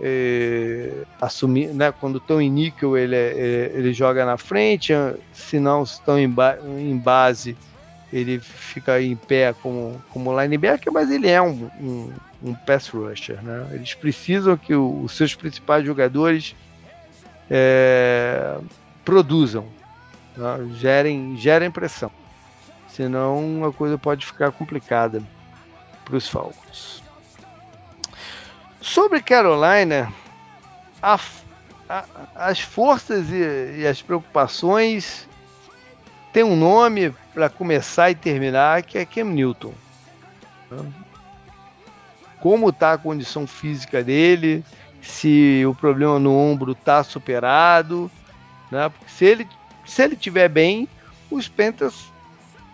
[0.00, 4.92] É, assumir, né, quando estão em níquel ele, é, é, ele joga na frente,
[5.32, 7.56] se não estão em, ba em, base
[8.12, 12.12] ele fica em pé como, como linebacker, mas ele é um, um,
[12.44, 13.42] um pass rusher.
[13.42, 13.70] Né?
[13.72, 16.54] Eles precisam que o, os seus principais jogadores
[17.50, 18.56] é,
[19.04, 19.66] produzam,
[20.36, 20.68] né?
[20.76, 22.12] gerem, gerem pressão
[22.98, 25.22] senão a coisa pode ficar complicada
[26.04, 27.00] para os Falcons.
[28.80, 30.12] Sobre Carolina,
[31.00, 31.16] a,
[31.88, 35.28] a, as forças e, e, as preocupações
[36.32, 39.72] têm um nome para começar e terminar que é Cam Newton.
[42.40, 44.64] Como está a condição física dele?
[45.00, 48.10] Se o problema no ombro está superado?
[48.72, 48.88] Né?
[48.88, 49.48] Porque se ele
[49.84, 50.88] se ele tiver bem,
[51.30, 52.10] os Panthers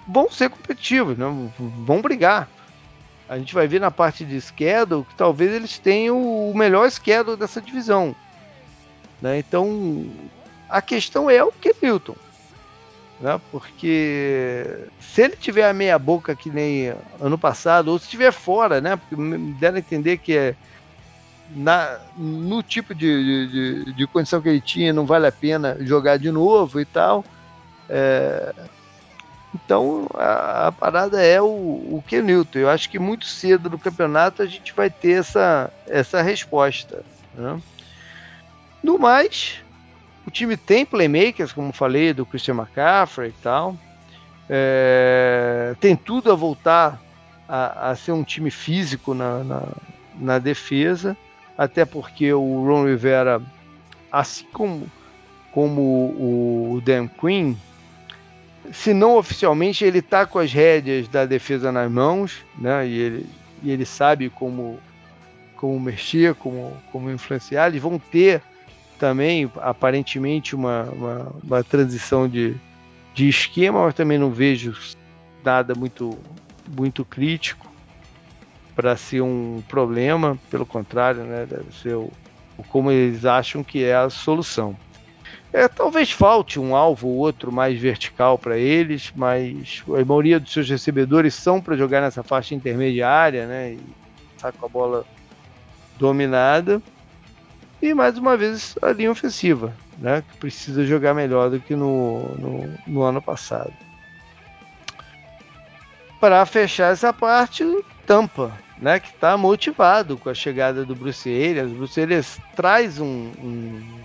[0.07, 1.27] vão ser competitivos, né?
[1.59, 2.49] vão brigar.
[3.29, 7.37] A gente vai ver na parte de schedule que talvez eles tenham o melhor schedule
[7.37, 8.15] dessa divisão.
[9.21, 9.39] Né?
[9.39, 10.07] Então,
[10.69, 12.17] a questão é o que Milton.
[13.21, 13.41] Né?
[13.51, 18.81] Porque se ele tiver a meia boca que nem ano passado, ou se estiver fora,
[18.81, 18.97] né?
[18.97, 20.55] Porque me deram a entender que é
[21.51, 26.19] na, no tipo de, de, de, condição que ele tinha, não vale a pena jogar
[26.19, 27.25] de novo e tal.
[27.89, 28.53] É,
[29.55, 32.59] então a, a parada é o, o Kenilton.
[32.59, 37.05] Eu acho que muito cedo no campeonato a gente vai ter essa, essa resposta.
[37.35, 37.61] Né?
[38.83, 39.63] No mais,
[40.27, 43.77] o time tem playmakers, como falei, do Christian McCaffrey e tal.
[44.49, 47.01] É, tem tudo a voltar
[47.49, 49.63] a, a, ser um time físico na, na,
[50.17, 51.17] na, defesa,
[51.57, 53.41] até porque o Ron Rivera,
[54.13, 54.87] assim como,
[55.51, 57.55] como o Dan Quinn,
[58.73, 62.87] se não oficialmente, ele está com as rédeas da defesa nas mãos, né?
[62.87, 63.27] E ele,
[63.63, 64.79] e ele sabe como,
[65.57, 67.69] como mexer, como, como influenciar.
[67.69, 68.43] Eles vão ter
[68.99, 72.55] também, aparentemente, uma, uma, uma transição de,
[73.15, 74.75] de esquema, mas também não vejo
[75.45, 76.19] nada muito,
[76.77, 77.73] muito crítico
[78.75, 82.11] para ser um problema, pelo contrário, né, deve ser o,
[82.69, 84.77] como eles acham que é a solução.
[85.55, 90.53] É, talvez falte um alvo ou outro mais vertical para eles, mas a maioria dos
[90.53, 93.75] seus recebedores são para jogar nessa faixa intermediária, né?
[93.75, 93.81] E
[94.37, 95.07] tá com a bola
[95.97, 96.83] dominada.
[97.81, 100.25] E mais uma vez a linha ofensiva, né?
[100.29, 103.73] Que precisa jogar melhor do que no, no, no ano passado.
[106.19, 107.65] Para fechar essa parte,
[108.05, 108.99] Tampa, né?
[108.99, 111.71] Que está motivado com a chegada do Bruce Arias.
[111.71, 114.04] O Bruce Arias traz um, um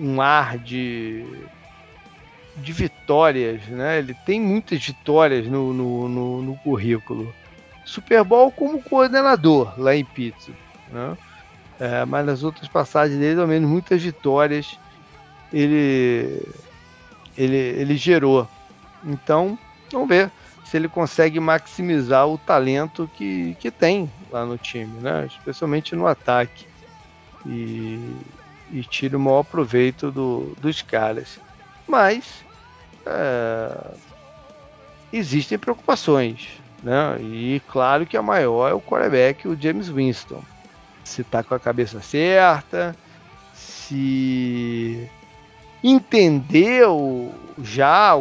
[0.00, 1.24] um ar de,
[2.56, 3.98] de vitórias, né?
[3.98, 7.34] Ele tem muitas vitórias no, no, no, no currículo.
[7.84, 10.56] Super Bowl como coordenador lá em Pittsburgh,
[10.90, 11.16] né?
[11.78, 14.78] É, mas nas outras passagens dele, ao menos muitas vitórias
[15.52, 16.42] ele,
[17.36, 18.48] ele, ele gerou.
[19.04, 19.58] Então,
[19.90, 20.30] vamos ver
[20.64, 25.26] se ele consegue maximizar o talento que, que tem lá no time, né?
[25.26, 26.64] especialmente no ataque.
[27.46, 27.98] E,
[28.72, 31.38] e tire o maior proveito do, dos caras.
[31.86, 32.44] Mas
[33.06, 33.90] é,
[35.12, 36.48] existem preocupações,
[36.82, 37.18] né?
[37.20, 40.42] E claro que a maior é o quarterback, o James Winston.
[41.04, 42.94] Se está com a cabeça certa,
[43.52, 45.08] se
[45.82, 48.14] entendeu já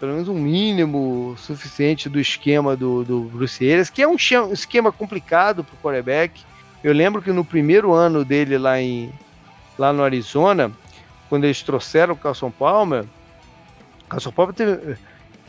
[0.00, 4.90] pelo menos um mínimo suficiente do esquema do, do Bruce Arias, que é um esquema
[4.90, 6.42] complicado para o quarterback.
[6.82, 9.12] Eu lembro que no primeiro ano dele lá em,
[9.80, 10.70] lá no Arizona,
[11.30, 13.06] quando eles trouxeram o Carson Palmer,
[14.34, 14.96] Palmer teve,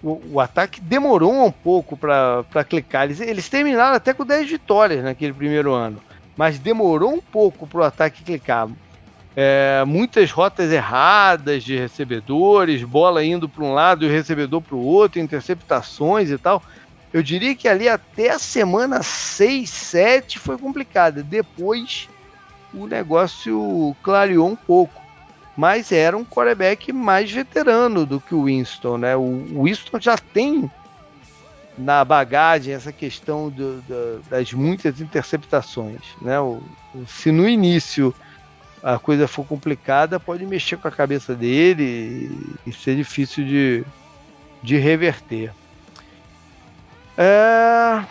[0.01, 3.03] o, o, ataque demorou um pouco para clicar.
[3.03, 6.01] Eles, eles, terminaram até com 10 vitórias naquele primeiro ano,
[6.37, 8.69] mas demorou um pouco para o ataque clicar.
[9.35, 14.75] É, muitas rotas erradas de recebedores, bola indo para um lado e o recebedor para
[14.75, 16.63] o outro, interceptações e tal.
[17.11, 21.21] Eu diria que ali até a semana 6, 7 foi complicada.
[21.21, 22.07] Depois
[22.73, 25.01] o negócio clareou um pouco.
[25.55, 29.15] Mas era um quarterback mais veterano do que o Winston, né?
[29.15, 30.71] O Winston já tem
[31.77, 36.39] na bagagem essa questão do, do, das muitas interceptações, né?
[36.39, 36.61] O,
[37.05, 38.13] se no início
[38.83, 42.31] a coisa for complicada, pode mexer com a cabeça dele
[42.65, 43.85] e, ser difícil de,
[44.63, 45.51] de reverter.
[47.17, 48.03] É,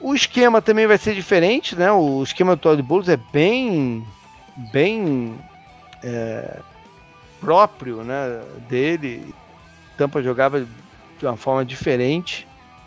[0.00, 1.90] o esquema também vai ser diferente, né?
[1.90, 4.06] O esquema do Todd Bowles é bem,
[4.72, 5.34] bem
[6.02, 6.60] é,
[7.40, 8.42] próprio, né?
[8.68, 9.34] Dele.
[9.96, 10.66] Tampa jogava
[11.18, 12.46] de uma forma diferente.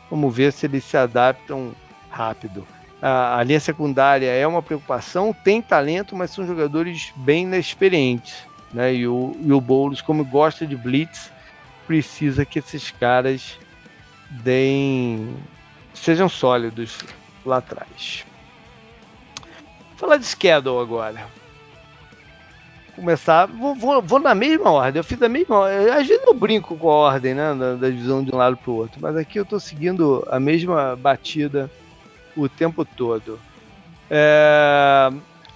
[0.09, 1.73] Vamos ver se eles se adaptam
[2.09, 2.65] rápido.
[3.01, 8.35] A, a linha secundária é uma preocupação, tem talento, mas são jogadores bem inexperientes.
[8.73, 8.93] Né?
[8.93, 11.31] E, o, e o Boulos, como gosta de blitz,
[11.87, 13.57] precisa que esses caras
[14.29, 15.35] deem
[15.93, 16.97] sejam sólidos
[17.45, 18.25] lá atrás.
[19.97, 21.27] Falar de schedule agora.
[22.95, 24.99] Começar, vou, vou, vou, na mesma ordem.
[24.99, 25.89] Eu fiz a mesma ordem.
[25.89, 27.53] Às vezes eu brinco com a ordem, né?
[27.53, 28.99] Da, da divisão de um lado para o outro.
[29.01, 31.69] Mas aqui eu estou seguindo a mesma batida
[32.35, 33.39] o tempo todo.
[34.09, 35.11] É,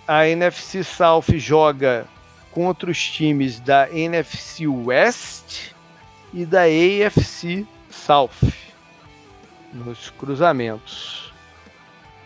[0.07, 2.05] a NFC South joga
[2.51, 5.71] contra os times da NFC West
[6.33, 8.53] e da AFC South
[9.73, 11.33] nos cruzamentos.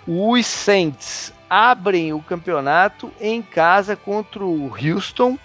[0.05, 5.37] Os Saints abrem o campeonato em casa contra o Houston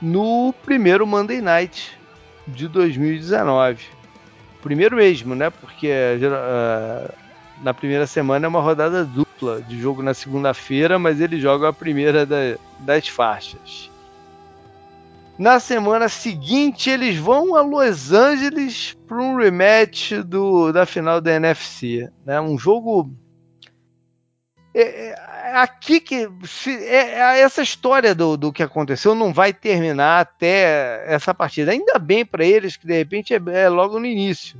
[0.00, 1.98] no primeiro Monday Night
[2.46, 3.84] de 2019.
[4.62, 5.50] Primeiro mesmo, né?
[5.50, 7.12] Porque uh,
[7.62, 11.72] na primeira semana é uma rodada dupla de jogo na segunda-feira, mas ele joga a
[11.72, 13.90] primeira da, das faixas.
[15.38, 21.32] Na semana seguinte, eles vão a Los Angeles para um rematch do, da final da
[21.32, 22.10] NFC.
[22.26, 22.40] Né?
[22.40, 23.14] Um jogo.
[24.74, 25.14] É, é,
[25.54, 26.28] aqui que.
[26.44, 31.70] Se, é, é, essa história do, do que aconteceu não vai terminar até essa partida.
[31.70, 34.58] Ainda bem para eles que de repente é, é, logo no início.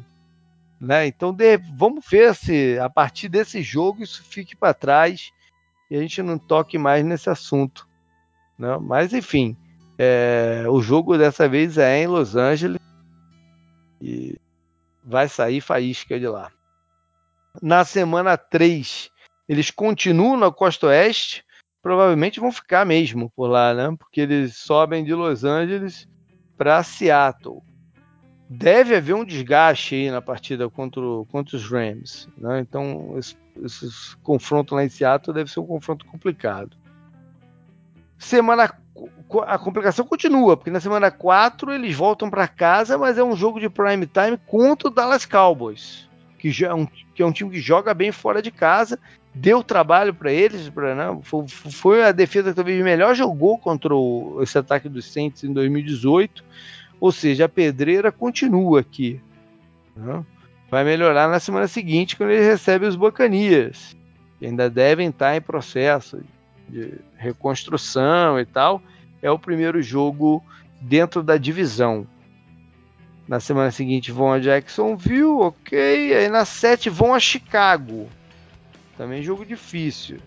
[0.81, 1.09] Né?
[1.09, 5.33] Então de, vamos ver se a partir desse jogo isso fique para trás
[5.91, 7.89] e a gente não toque mais nesse assunto.
[8.57, 8.79] Né?
[8.81, 9.57] Mas enfim.
[9.99, 12.81] É, o jogo dessa vez é em Los Angeles
[14.01, 14.39] e
[15.05, 16.53] vai sair faísca de lá.
[17.61, 19.11] Na semana 3,
[19.49, 21.45] eles continuam na costa oeste,
[21.83, 23.93] provavelmente vão ficar mesmo por lá, né?
[23.99, 26.07] Porque eles sobem de Los Angeles
[26.57, 27.61] para Seattle.
[28.49, 32.61] Deve haver um desgaste aí na partida contra, contra os Rams, né?
[32.61, 36.77] Então, esse, esse confronto lá em Seattle deve ser um confronto complicado.
[38.17, 38.69] Semana
[39.47, 43.61] a complicação continua, porque na semana 4 eles voltam para casa, mas é um jogo
[43.61, 46.09] de prime time contra o Dallas Cowboys.
[46.39, 48.99] que, é um, que é um time que joga bem fora de casa,
[49.35, 51.19] deu trabalho para eles, pra, né?
[51.23, 55.53] foi, foi, a defesa que talvez melhor jogou contra o, esse ataque dos Saints em
[55.53, 56.45] 2018,
[57.01, 59.21] ou seja, a pedreira continua aqui.
[59.97, 60.25] Né?
[60.71, 63.97] Vai melhorar na semana seguinte quando ele recebe os Bocanias,
[64.39, 66.21] que ainda devem estar em processo
[66.69, 68.83] de reconstrução e tal.
[69.23, 70.43] É o primeiro jogo
[70.81, 72.07] dentro da divisão.
[73.27, 76.15] Na semana seguinte vão a Jacksonville, ok.
[76.15, 78.09] Aí na 7 vão a Chicago.
[78.97, 80.19] Também jogo difícil.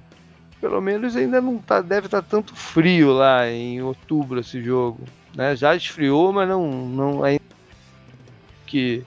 [0.59, 5.03] Pelo menos ainda não tá, deve estar tá tanto frio lá em outubro esse jogo.
[5.35, 5.55] Né?
[5.55, 7.41] Já esfriou, mas não, não ainda
[8.67, 9.03] que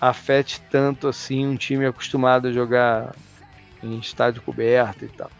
[0.00, 3.14] afete tanto assim um time acostumado a jogar
[3.82, 5.30] em estádio coberto e tal.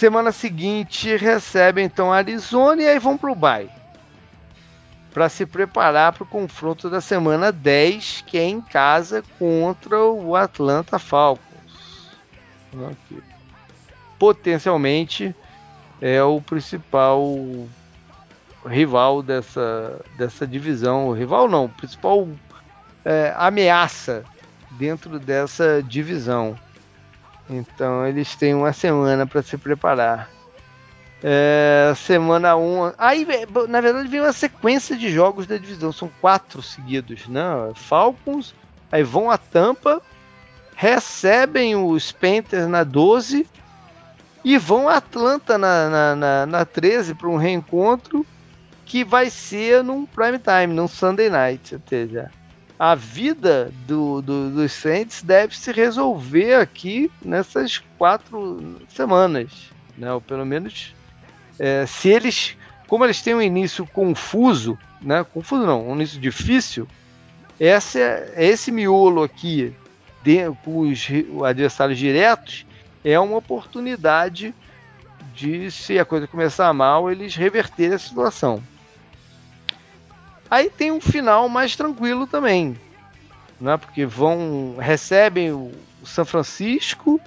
[0.00, 3.68] Semana seguinte recebem então Arizona e aí vão para o bye
[5.12, 10.34] para se preparar para o confronto da semana 10, que é em casa contra o
[10.34, 11.44] Atlanta Falcons.
[12.90, 13.22] Aqui.
[14.18, 15.36] Potencialmente
[16.00, 17.36] é o principal
[18.64, 21.12] rival dessa, dessa divisão.
[21.12, 22.26] Rival não, principal
[23.04, 24.24] é, ameaça
[24.78, 26.56] dentro dessa divisão.
[27.50, 30.30] Então eles têm uma semana para se preparar.
[31.22, 32.60] É, semana 1.
[32.60, 33.26] Um, aí,
[33.68, 35.92] na verdade, vem uma sequência de jogos da divisão.
[35.92, 37.42] São quatro seguidos, né?
[37.74, 38.54] Falcons,
[38.90, 40.00] aí vão a Tampa,
[40.74, 43.46] recebem os Panthers na 12
[44.42, 48.24] e vão a Atlanta na, na, na, na 13 para um reencontro
[48.86, 51.74] que vai ser num prime time, num Sunday night.
[51.74, 52.30] Ou seja,
[52.80, 59.50] a vida do, do, dos Saints deve se resolver aqui nessas quatro semanas.
[59.98, 60.10] Né?
[60.10, 60.94] Ou pelo menos
[61.58, 62.56] é, se eles,
[62.88, 65.22] como eles têm um início confuso, né?
[65.22, 66.88] Confuso não, um início difícil.
[67.60, 69.74] Essa, esse miolo aqui
[70.22, 71.06] de, com os
[71.44, 72.64] adversários diretos
[73.04, 74.54] é uma oportunidade
[75.34, 78.62] de, se a coisa começar mal, eles reverterem a situação.
[80.50, 82.76] Aí tem um final mais tranquilo também,
[83.60, 83.76] né?
[83.76, 85.70] porque vão recebem o
[86.04, 87.20] São Francisco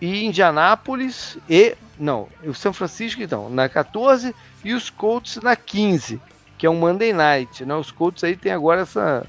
[0.00, 6.20] e Indianápolis e não, o São Francisco então na 14 e os Colts na 15,
[6.58, 7.74] que é um Monday Night, né?
[7.74, 9.26] Os Colts aí tem agora essa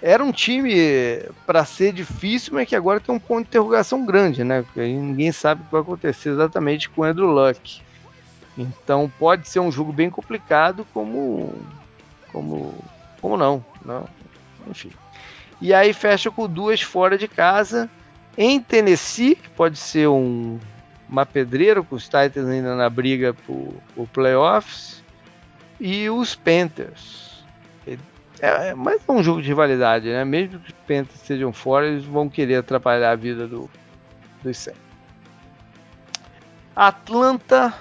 [0.00, 4.44] era um time para ser difícil, mas que agora tem um ponto de interrogação grande,
[4.44, 4.62] né?
[4.62, 7.82] Porque ninguém sabe o que vai acontecer exatamente com o Andrew Luck.
[8.56, 11.54] Então pode ser um jogo bem complicado, como
[12.32, 12.74] como
[13.20, 14.08] como não, não,
[14.68, 14.90] enfim.
[15.60, 17.88] E aí fecha com duas fora de casa
[18.36, 20.58] em Tennessee, que pode ser um,
[21.08, 23.72] uma pedreira, com os Titans ainda na briga por,
[24.12, 25.02] playoffs,
[25.80, 27.44] e os Panthers.
[28.38, 30.22] É, é mais um jogo de rivalidade, né?
[30.24, 33.70] Mesmo que os Panthers sejam fora, eles vão querer atrapalhar a vida do,
[34.42, 34.80] dos Saints.
[36.74, 37.72] Atlanta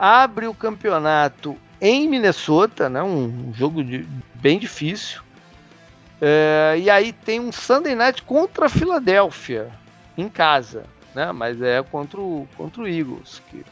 [0.00, 3.02] abre o campeonato em Minnesota, né?
[3.02, 5.20] um jogo de, bem difícil.
[6.22, 9.70] É, e aí tem um Sunday Night contra a Filadélfia,
[10.16, 10.84] em casa,
[11.14, 11.32] né?
[11.32, 13.64] Mas é contra o, contra o Eagles, que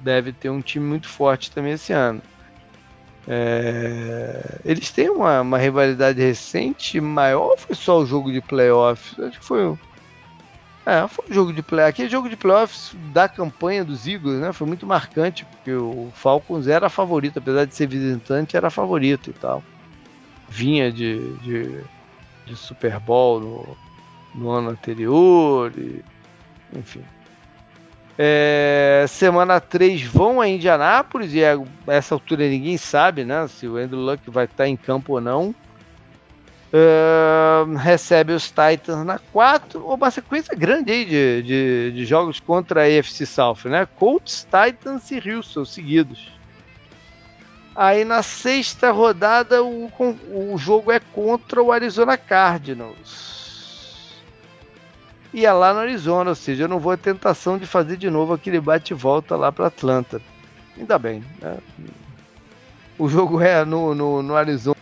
[0.00, 2.22] deve ter um time muito forte também esse ano.
[3.28, 9.18] É, eles têm uma, uma, rivalidade recente maior ou foi só o jogo de playoffs?
[9.18, 9.76] Acho que foi.
[10.86, 11.94] É, foi o jogo de playoffs.
[11.94, 14.52] Aquele jogo de playoffs da campanha dos Eagles, né?
[14.52, 19.32] Foi muito marcante, porque o Falcons era favorito, apesar de ser visitante, era favorito e
[19.32, 19.62] tal
[20.48, 21.80] vinha de, de,
[22.46, 23.76] de Super Bowl no,
[24.34, 26.04] no ano anterior, e,
[26.74, 27.02] enfim.
[28.18, 33.76] É, semana 3 vão a Indianápolis e a essa altura ninguém sabe né, se o
[33.76, 35.54] Andrew Luck vai estar em campo ou não.
[36.72, 42.82] Uh, recebe os Titans na 4, uma sequência grande aí de, de, de, jogos contra
[42.82, 43.86] a AFC South, né?
[43.96, 46.28] Colts, Titans e Houston seguidos.
[47.74, 49.92] Aí na sexta rodada o,
[50.32, 53.36] o jogo é contra o Arizona Cardinals.
[55.32, 58.08] E é lá no Arizona, ou seja, eu não vou ter tentação de fazer de
[58.08, 60.20] novo aquele bate-volta lá para Atlanta.
[60.76, 61.58] Ainda bem, né?
[62.98, 64.75] O jogo é no, no, no Arizona.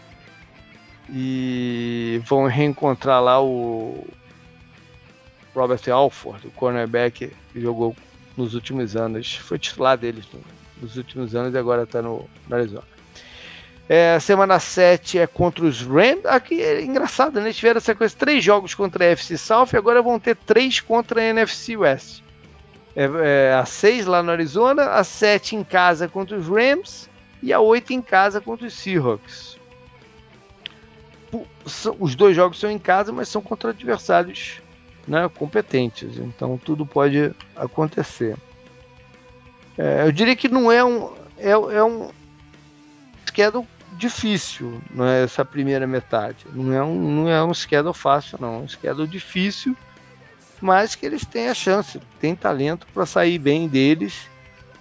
[1.14, 4.04] E vão reencontrar lá o
[5.54, 7.94] Robert Alford, o cornerback que jogou
[8.36, 9.36] nos últimos anos.
[9.36, 10.26] Foi titular deles
[10.82, 12.82] nos últimos anos e agora está no, Arizona.
[13.88, 16.24] É, semana 7 é contra os Rams.
[16.24, 17.46] Aqui é engraçado, né?
[17.46, 21.20] Eles tiveram sequência três jogos contra a NFC South e agora vão ter três contra
[21.20, 22.22] a NFC West.
[22.96, 27.10] É, é, a 6 lá no Arizona, a 7 em casa contra os Rams
[27.42, 29.53] e a 8 em casa contra os Seahawks.
[31.98, 34.60] Os dois jogos são em casa, mas são contra adversários
[35.06, 36.18] né, competentes.
[36.18, 38.36] Então tudo pode acontecer.
[39.76, 42.10] É, eu diria que não é um é, é um
[43.26, 46.46] schedule difícil, não é essa primeira metade.
[46.52, 48.54] Não é um não é um schedule fácil, não.
[48.54, 49.76] É um schedule difícil,
[50.60, 54.28] mas que eles têm a chance, têm talento para sair bem deles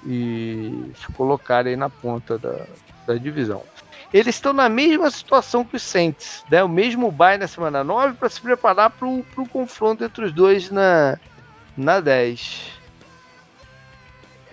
[0.05, 2.65] e se colocarem na ponta da,
[3.07, 3.63] da divisão.
[4.13, 6.63] Eles estão na mesma situação que os Saints, né?
[6.63, 10.69] o mesmo bye na semana 9 para se preparar para o confronto entre os dois
[10.69, 11.17] na,
[11.75, 12.73] na 10.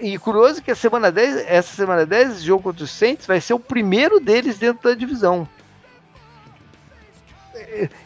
[0.01, 3.39] E curioso que a semana 10, essa semana 10, esse jogo contra os Saints, vai
[3.39, 5.47] ser o primeiro deles dentro da divisão.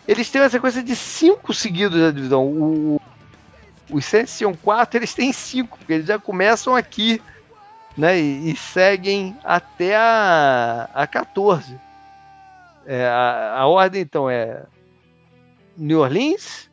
[0.09, 2.47] Eles têm uma sequência de cinco seguidos da divisão.
[2.47, 3.01] O,
[3.89, 7.23] os Saints tinham quatro, eles têm cinco, porque eles já começam aqui
[7.97, 11.79] né, e, e seguem até a, a 14.
[12.87, 14.65] É, a, a ordem então é
[15.77, 16.71] New Orleans,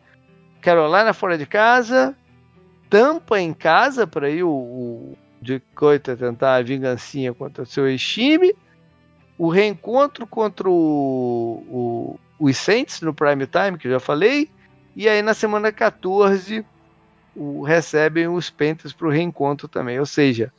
[0.62, 2.16] Carolina fora de casa,
[2.90, 7.88] Tampa em casa para ir o, o de Coita tentar a vingancinha contra o seu
[7.88, 8.54] ex-time,
[9.38, 14.50] o reencontro contra o, o, os Saints no prime time, que eu já falei,
[14.96, 16.66] e aí na semana 14
[17.36, 20.00] o, recebem os Panthers para o reencontro também.
[20.00, 20.54] Ou seja,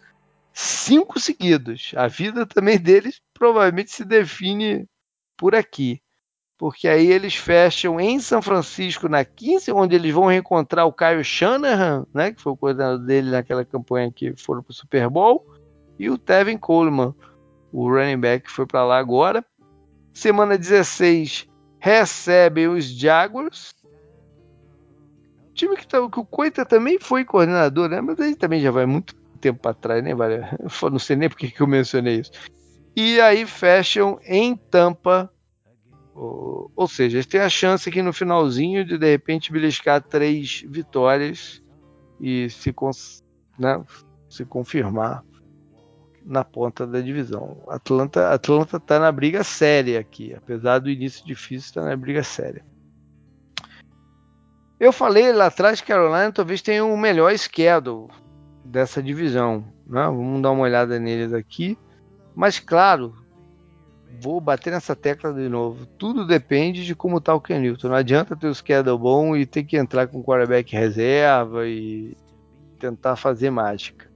[0.53, 1.93] cinco seguidos.
[1.97, 4.87] A vida também deles provavelmente se define
[5.37, 6.01] por aqui.
[6.59, 11.25] Porque aí eles fecham em São Francisco na 15, onde eles vão reencontrar o Kyle
[11.25, 15.45] Shanahan, né, que foi o coordenador dele naquela campanha que foram para o Super Bowl,
[15.99, 17.15] e o Tevin Coleman,
[17.73, 19.45] o running back, que foi para lá agora.
[20.15, 21.49] Semana 16
[21.81, 23.75] recebem os Jaguars.
[25.55, 28.01] Time que, tá, que o Coita também foi coordenador, né?
[28.01, 30.41] Mas ele também já vai muito tempo atrás, nem vale.
[30.91, 32.31] Não sei nem porque que eu mencionei isso.
[32.97, 35.31] E aí fecham em Tampa.
[36.15, 40.63] Ou, ou seja, eles têm a chance aqui no finalzinho de de repente beliscar três
[40.69, 41.63] vitórias
[42.21, 42.75] e se,
[43.59, 43.83] né,
[44.29, 45.25] se confirmar
[46.25, 47.63] na ponta da divisão.
[47.67, 52.65] Atlanta Atlanta está na briga séria aqui, apesar do início difícil, está na briga séria.
[54.79, 58.09] Eu falei lá atrás que Carolina talvez tenha um melhor schedule
[58.73, 59.65] dessa divisão.
[59.87, 60.03] Né?
[60.03, 61.79] Vamos dar uma olhada neles aqui.
[62.35, 63.15] Mas claro,
[64.21, 65.85] vou bater nessa tecla de novo.
[65.85, 67.89] Tudo depende de como está o Ken Newton.
[67.89, 72.17] Não adianta ter o schedule bom e ter que entrar com quarterback reserva e
[72.79, 74.11] tentar fazer mágica.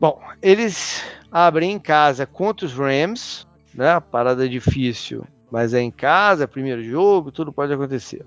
[0.00, 4.00] Bom, eles abrem em casa contra os Rams, né?
[4.00, 8.26] Parada difícil, mas é em casa, primeiro jogo, tudo pode acontecer.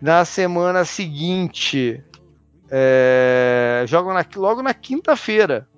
[0.00, 2.02] Na semana seguinte,
[2.70, 5.68] é, jogam na, logo na quinta-feira.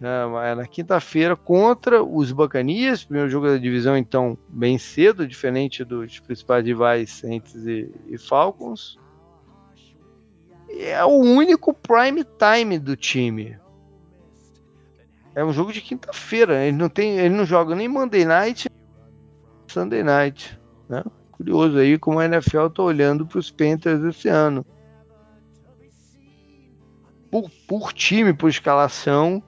[0.00, 6.18] Né, na quinta-feira contra os Bacanias, primeiro jogo da divisão, então, bem cedo, diferente dos
[6.18, 8.98] principais rivais Saints e, e Falcons.
[10.68, 13.56] É o único prime time do time.
[15.34, 16.64] É um jogo de quinta-feira.
[16.64, 18.68] Ele não tem, ele não joga nem Monday Night,
[19.68, 20.58] Sunday Night.
[20.88, 21.04] Né?
[21.30, 24.66] Curioso aí como a NFL está olhando para os Panthers esse ano
[27.32, 29.42] por, por time, por escalação,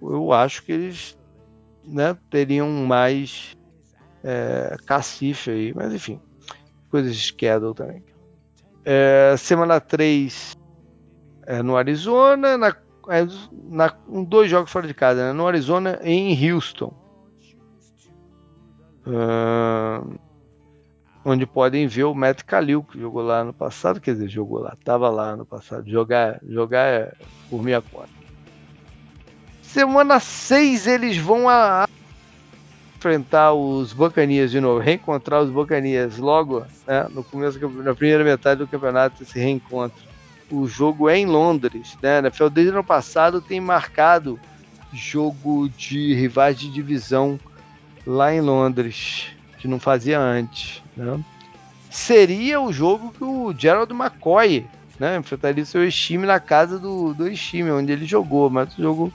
[0.00, 1.18] eu acho que eles
[1.84, 3.54] né, teriam mais
[4.24, 6.18] é, cacife aí, mas enfim,
[6.90, 8.02] coisas de schedule também.
[8.86, 10.56] É, semana 3
[11.46, 12.68] é, no Arizona, na,
[13.08, 13.26] é,
[13.64, 13.94] na,
[14.26, 16.98] dois jogos fora de casa, né, no Arizona e em Houston.
[19.06, 20.18] Uh,
[21.24, 24.74] onde podem ver o Matt Kalil, que jogou lá no passado, quer dizer, jogou lá,
[24.78, 25.88] estava lá no passado.
[25.88, 27.12] Jogar, jogar é
[27.48, 28.08] por minha conta.
[29.62, 31.86] Semana 6 eles vão a,
[33.00, 38.58] enfrentar os Bocanias de novo, reencontrar os Bocanias logo né, no começo, na primeira metade
[38.58, 39.98] do campeonato, esse reencontro.
[40.50, 42.20] O jogo é em Londres, né?
[42.20, 44.38] Na desde o ano passado tem marcado
[44.92, 47.38] jogo de rivais de divisão
[48.04, 49.28] lá em Londres
[49.60, 50.82] que não fazia antes.
[50.96, 51.20] Né?
[51.90, 54.66] Seria o jogo que o Gerald McCoy
[54.98, 59.12] né, enfrentaria seu time na casa do, do time onde ele jogou, mas o jogo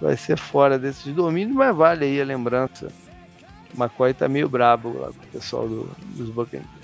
[0.00, 2.92] vai ser fora desses domínios, mas vale aí a lembrança.
[3.74, 6.76] O McCoy tá meio brabo lá com o pessoal do, dos Buccaneers.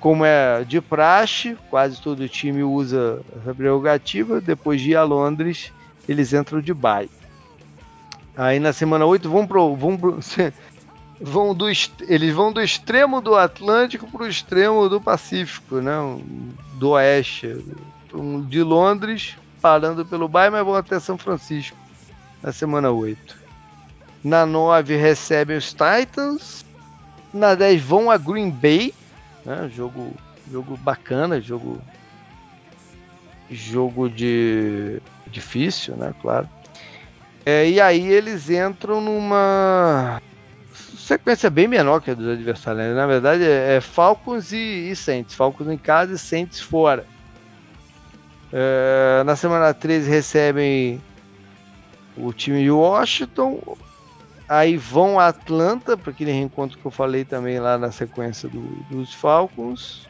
[0.00, 4.40] Como é de praxe, quase todo time usa essa prerrogativa.
[4.40, 5.70] Depois de ir a Londres,
[6.08, 7.10] eles entram de bye.
[8.34, 10.18] Aí na semana 8 vão pro, vão pro,
[11.20, 11.66] vão do,
[12.08, 15.92] eles vão do extremo do Atlântico para o extremo do Pacífico, né?
[16.74, 17.62] do oeste,
[18.48, 21.76] de Londres, parando pelo bairro, mas vão até São Francisco
[22.42, 23.38] na semana 8.
[24.24, 26.64] Na 9 recebem os Titans,
[27.32, 28.94] Na 10 vão a Green Bay,
[29.44, 29.70] né?
[29.74, 30.14] jogo,
[30.50, 31.80] jogo bacana, jogo
[33.50, 36.14] jogo de difícil, né?
[36.22, 36.48] Claro.
[37.44, 40.20] É, e aí eles entram numa
[41.10, 42.84] sequência bem menor que a dos adversários.
[42.84, 42.94] Né?
[42.94, 45.34] Na verdade é, é Falcons e, e Saints.
[45.34, 47.04] Falcons em casa e Saints fora.
[48.52, 51.00] É, na semana 13 recebem
[52.16, 53.76] o time de Washington.
[54.48, 58.60] Aí vão a Atlanta, para aquele reencontro que eu falei também lá na sequência do,
[58.88, 60.06] dos Falcons.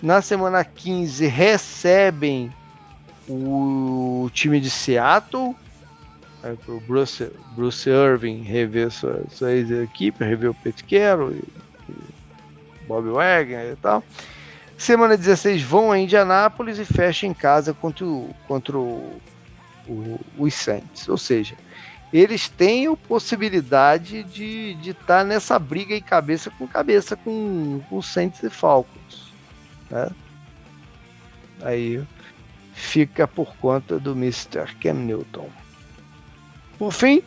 [0.00, 2.50] Na semana 15 recebem
[3.28, 5.54] o time de Seattle.
[6.44, 11.42] Aí pro Bruce, Bruce Irving rever sua, sua ex-equipe, rever o Pete Carroll e,
[11.88, 14.04] e Bob Wagner e tal.
[14.76, 19.18] Semana 16 vão a Indianápolis e fecham em casa contra, o, contra o,
[19.88, 21.08] o, os Saints.
[21.08, 21.56] Ou seja,
[22.12, 27.96] eles têm a possibilidade de estar tá nessa briga e cabeça com cabeça com, com
[27.96, 29.32] os Saints e Falcons.
[29.90, 30.10] Né?
[31.62, 32.04] Aí
[32.74, 34.74] fica por conta do Mr.
[34.78, 35.48] Cam Newton.
[36.78, 37.22] Por fim,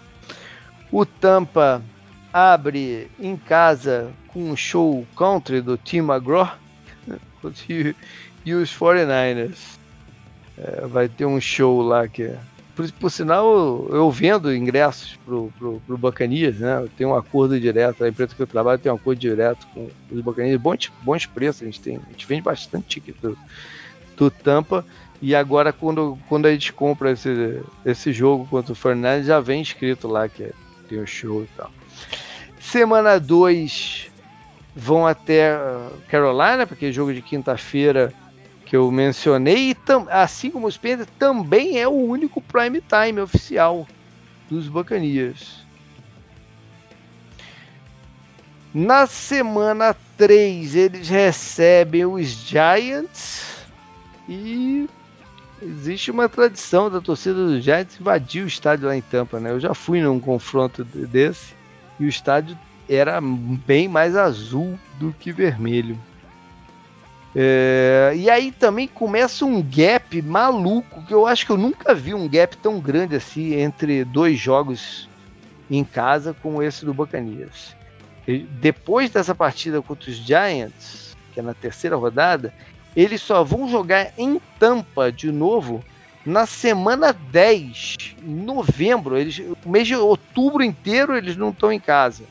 [0.91, 1.81] o Tampa
[2.31, 6.53] abre em casa com um show country do Tim McGraw
[7.69, 7.95] e,
[8.45, 9.77] e os 49ers.
[10.57, 12.39] É, vai ter um show lá que é.
[12.75, 16.79] Por, por sinal, eu, vendo ingressos pro, pro, pro Bacanias, né?
[16.81, 19.89] Eu tenho um acordo direto, a empresa que eu trabalho tem um acordo direto com
[20.11, 23.35] os Bacanias, bons, bons preços, a gente tem, a gente vende bastante ticket do,
[24.15, 24.85] do Tampa.
[25.22, 29.61] E agora, quando, quando a gente compra esse, esse jogo contra o Fernandes, já vem
[29.61, 30.51] escrito lá que
[30.88, 31.72] tem o show e tal.
[32.59, 34.11] Semana 2
[34.76, 35.57] vão até
[36.07, 38.13] Carolina, porque é jogo de quinta-feira
[38.63, 39.78] que eu mencionei, e
[40.09, 43.88] assim como os Panthers, também é o único prime time oficial
[44.49, 45.65] dos Bacanias.
[48.74, 53.65] Na semana 3 eles recebem os Giants
[54.28, 54.88] e
[55.62, 59.51] existe uma tradição da torcida do Giants invadir o estádio lá em Tampa, né?
[59.51, 61.53] Eu já fui num confronto desse
[61.99, 62.58] e o estádio
[62.89, 65.97] era bem mais azul do que vermelho.
[67.36, 72.14] É, e aí também começa um gap maluco, que eu acho que eu nunca vi
[72.14, 75.08] um gap tão grande assim entre dois jogos
[75.70, 77.76] em casa como esse do Bacanias.
[78.60, 82.53] Depois dessa partida contra os Giants, que é na terceira rodada,
[82.97, 85.83] eles só vão jogar em Tampa de novo
[86.25, 89.15] na semana 10, em novembro.
[89.15, 92.23] Eles, o mês de outubro inteiro eles não estão em casa.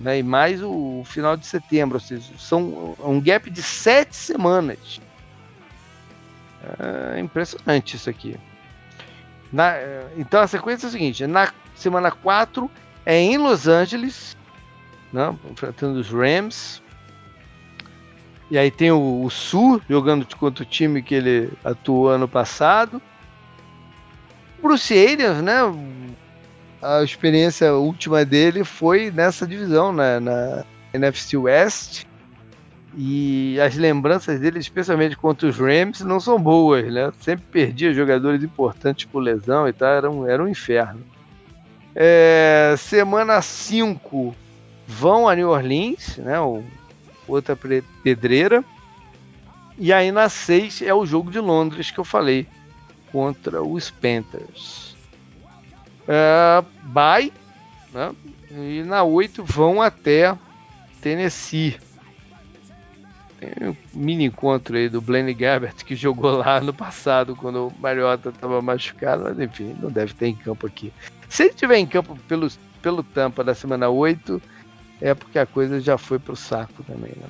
[0.00, 0.20] Né?
[0.20, 1.96] E mais o, o final de setembro.
[1.96, 4.98] Ou seja, são um gap de sete semanas.
[7.14, 8.34] É impressionante isso aqui.
[9.52, 9.74] Na,
[10.16, 12.70] então a sequência é a seguinte: na semana 4
[13.04, 14.36] é em Los Angeles,
[15.12, 16.82] né, enfrentando os Rams.
[18.50, 23.02] E aí tem o, o Sul jogando contra o time que ele atuou ano passado.
[24.62, 25.54] Bruce Arians, né?
[26.80, 32.04] A experiência última dele foi nessa divisão, né, na NFC West.
[32.96, 37.12] E as lembranças dele, especialmente contra os Rams, não são boas, né?
[37.20, 41.00] Sempre perdia jogadores importantes por lesão e tal, era um, era um inferno.
[41.94, 44.34] É, semana 5
[44.86, 46.40] vão a New Orleans, né?
[46.40, 46.62] O
[47.28, 47.56] outra
[48.02, 48.64] pedreira.
[49.78, 52.46] E aí na 6 é o jogo de Londres que eu falei
[53.12, 54.96] contra os Panthers.
[56.08, 57.32] É, bye,
[57.92, 58.14] né?
[58.50, 60.36] E na 8 vão até
[61.00, 61.76] Tennessee.
[63.38, 67.72] Tem um mini encontro aí do Blaine Gabbert que jogou lá no passado quando o
[67.78, 70.92] Mariota estava machucado, mas enfim, não deve ter em campo aqui.
[71.28, 72.48] Se ele estiver em campo pelo,
[72.80, 74.40] pelo Tampa da semana 8,
[75.00, 77.28] é porque a coisa já foi pro saco também, né?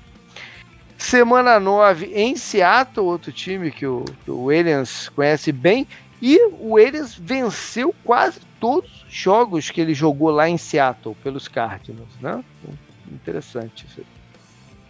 [0.99, 5.87] Semana 9 em Seattle, outro time que o, que o Williams conhece bem.
[6.23, 11.47] E o Williams venceu quase todos os jogos que ele jogou lá em Seattle pelos
[11.47, 12.43] Cardinals, né?
[13.13, 14.07] Interessante isso aí.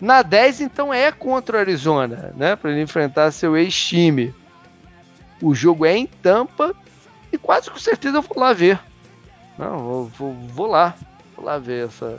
[0.01, 2.55] Na 10, então, é contra o Arizona, né?
[2.55, 4.33] Para ele enfrentar seu ex-time.
[5.43, 6.74] O jogo é em Tampa
[7.33, 8.79] e quase com certeza eu vou lá ver.
[9.59, 10.95] Não, vou, vou, vou lá.
[11.35, 12.18] Vou lá ver essa,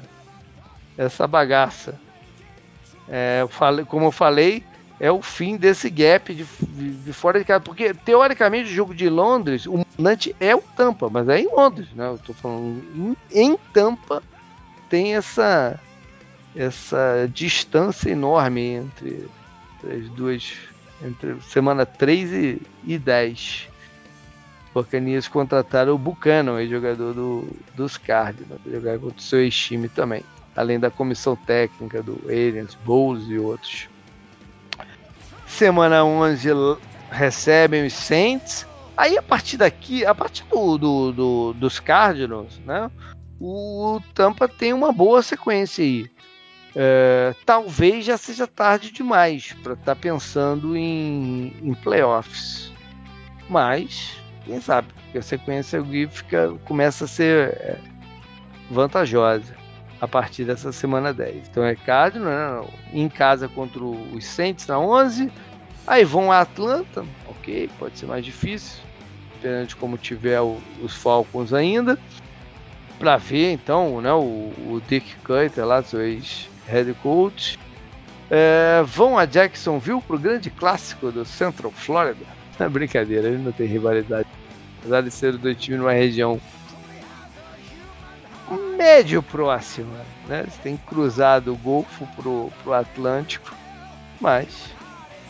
[0.98, 2.00] essa bagaça.
[3.08, 4.64] É, eu falei, como eu falei,
[5.00, 7.60] é o fim desse gap de, de, de, fora de casa.
[7.60, 11.88] Porque, teoricamente, o jogo de Londres, o mandante é o Tampa, mas é em Londres,
[11.94, 12.08] né?
[12.08, 14.22] Eu tô falando em, em Tampa
[14.90, 15.80] tem essa
[16.56, 19.30] essa distância enorme entre
[19.84, 20.58] as duas
[21.04, 23.70] entre semana 3 e, e 10.
[24.74, 30.24] Bacanias contrataram o Buchanan, jogador do, dos Cardinals, jogar contra o seu time também.
[30.58, 33.88] Além da comissão técnica do Aliens, Bowles e outros.
[35.46, 36.50] Semana 11
[37.12, 38.66] recebem os Saints.
[38.98, 42.90] Aí a partir daqui, a partir do, do, do, dos Cardinals, né?
[43.40, 46.10] O Tampa tem uma boa sequência aí.
[46.76, 52.74] É, talvez já seja tarde demais para estar tá pensando em, em, playoffs.
[53.48, 57.78] Mas, quem sabe, porque a sequência fica, começa a ser é,
[58.72, 59.67] vantajosa
[60.00, 61.48] a partir dessa semana 10.
[61.50, 65.32] Então é Cardinals né, em casa contra os Saints na 11.
[65.86, 68.82] Aí vão a Atlanta, ok, pode ser mais difícil,
[69.36, 71.98] dependendo de como tiver o, os Falcons ainda.
[73.00, 77.58] Para ver então né, o, o Dick Cutter lá, seu ex-head coach.
[78.30, 82.26] É, vão a Jacksonville para o grande clássico do Central Florida.
[82.60, 84.28] É brincadeira, ele não tem rivalidade.
[84.80, 86.40] Apesar de ser dois times numa região
[88.78, 90.06] médio próxima.
[90.28, 90.46] Né?
[90.48, 93.54] Você tem cruzado o Golfo pro, pro Atlântico,
[94.22, 94.48] mas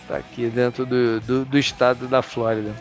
[0.07, 2.75] tá aqui dentro do, do, do estado da Flórida.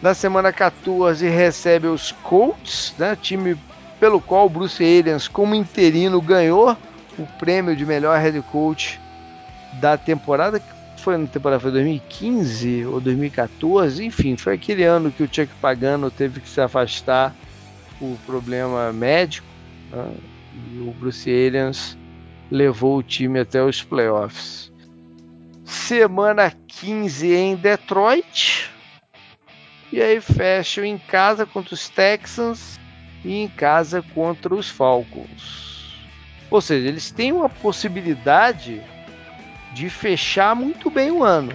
[0.00, 3.16] Na semana 14 recebe os Colts, né?
[3.20, 3.56] time
[3.98, 6.76] pelo qual o Bruce Arians, como interino, ganhou
[7.18, 9.00] o prêmio de melhor head coach
[9.74, 10.60] da temporada,
[10.96, 16.10] foi na temporada foi 2015 ou 2014, enfim, foi aquele ano que o Chuck Pagano
[16.10, 17.32] teve que se afastar
[17.98, 19.51] por problema médico
[19.92, 20.14] né?
[20.72, 21.96] E o Bruce Arians
[22.50, 24.72] levou o time até os playoffs.
[25.64, 28.70] Semana 15 em Detroit.
[29.90, 32.78] E aí fecham em casa contra os Texans
[33.24, 35.98] e em casa contra os Falcons.
[36.50, 38.82] Ou seja, eles têm uma possibilidade
[39.72, 41.52] de fechar muito bem o ano.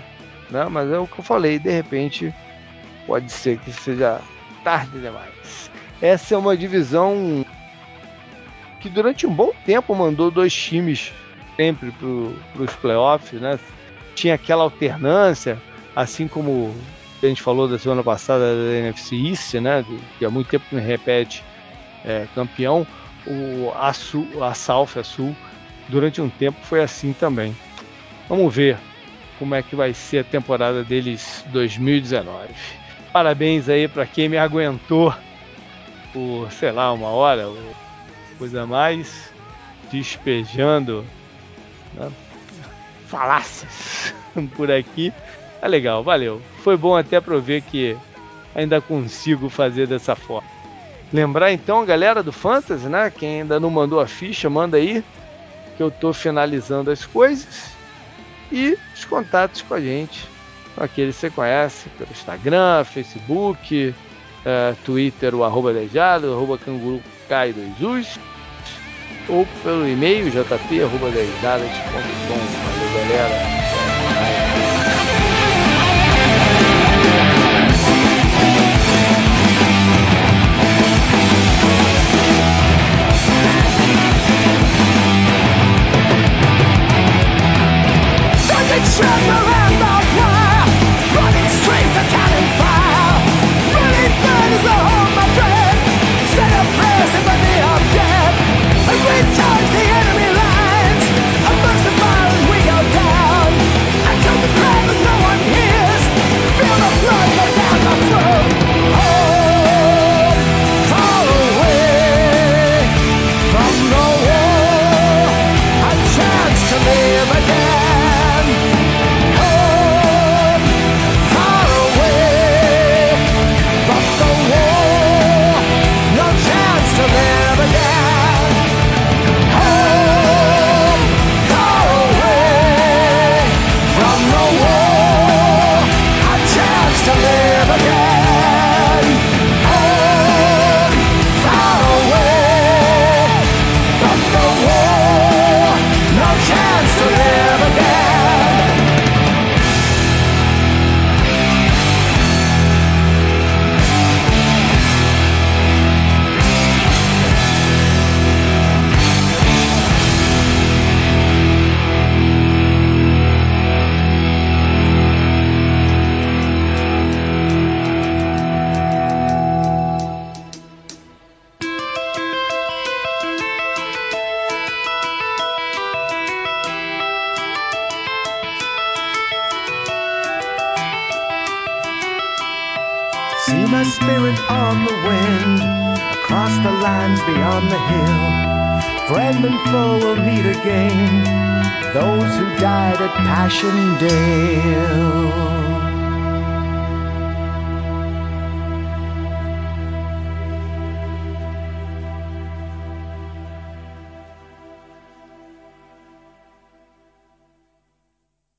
[0.50, 0.66] Né?
[0.70, 2.34] Mas é o que eu falei, de repente
[3.06, 4.22] pode ser que seja
[4.64, 5.72] tarde demais.
[6.02, 7.46] Essa é uma divisão
[8.80, 11.11] que durante um bom tempo mandou dois times
[11.55, 13.59] sempre para os playoffs, né?
[14.15, 15.61] Tinha aquela alternância,
[15.95, 16.73] assim como
[17.21, 19.84] a gente falou da semana passada da NFC East, né?
[20.17, 21.43] Que há muito tempo não repete
[22.05, 22.86] é, campeão.
[23.25, 25.36] O, a, Sul, a South, a Sul,
[25.89, 27.55] durante um tempo foi assim também.
[28.30, 28.78] Vamos ver
[29.39, 32.49] como é que vai ser a temporada deles 2019.
[33.11, 35.13] Parabéns aí para quem me aguentou
[36.13, 37.47] por, sei lá, uma hora,
[38.38, 39.32] coisa mais,
[39.92, 41.06] despejando
[41.94, 42.12] né,
[43.08, 44.14] falácias
[44.56, 45.14] por aqui.
[45.62, 46.42] É legal, valeu.
[46.64, 47.98] Foi bom até para ver que
[48.54, 50.50] ainda consigo fazer dessa forma.
[51.12, 53.10] Lembrar então, galera do Fantasy, né?
[53.10, 55.04] Quem ainda não mandou a ficha, manda aí
[55.78, 57.72] que eu tô finalizando as coisas
[58.52, 60.28] e os contatos com a gente,
[60.76, 67.51] aqueles que você conhece pelo Instagram, Facebook, uh, Twitter, o arroba Dejado, arroba Canguru Cai
[67.51, 68.19] dos Us,
[69.28, 70.67] ou pelo e-mail jp.com.
[72.63, 73.57] Valeu, galera.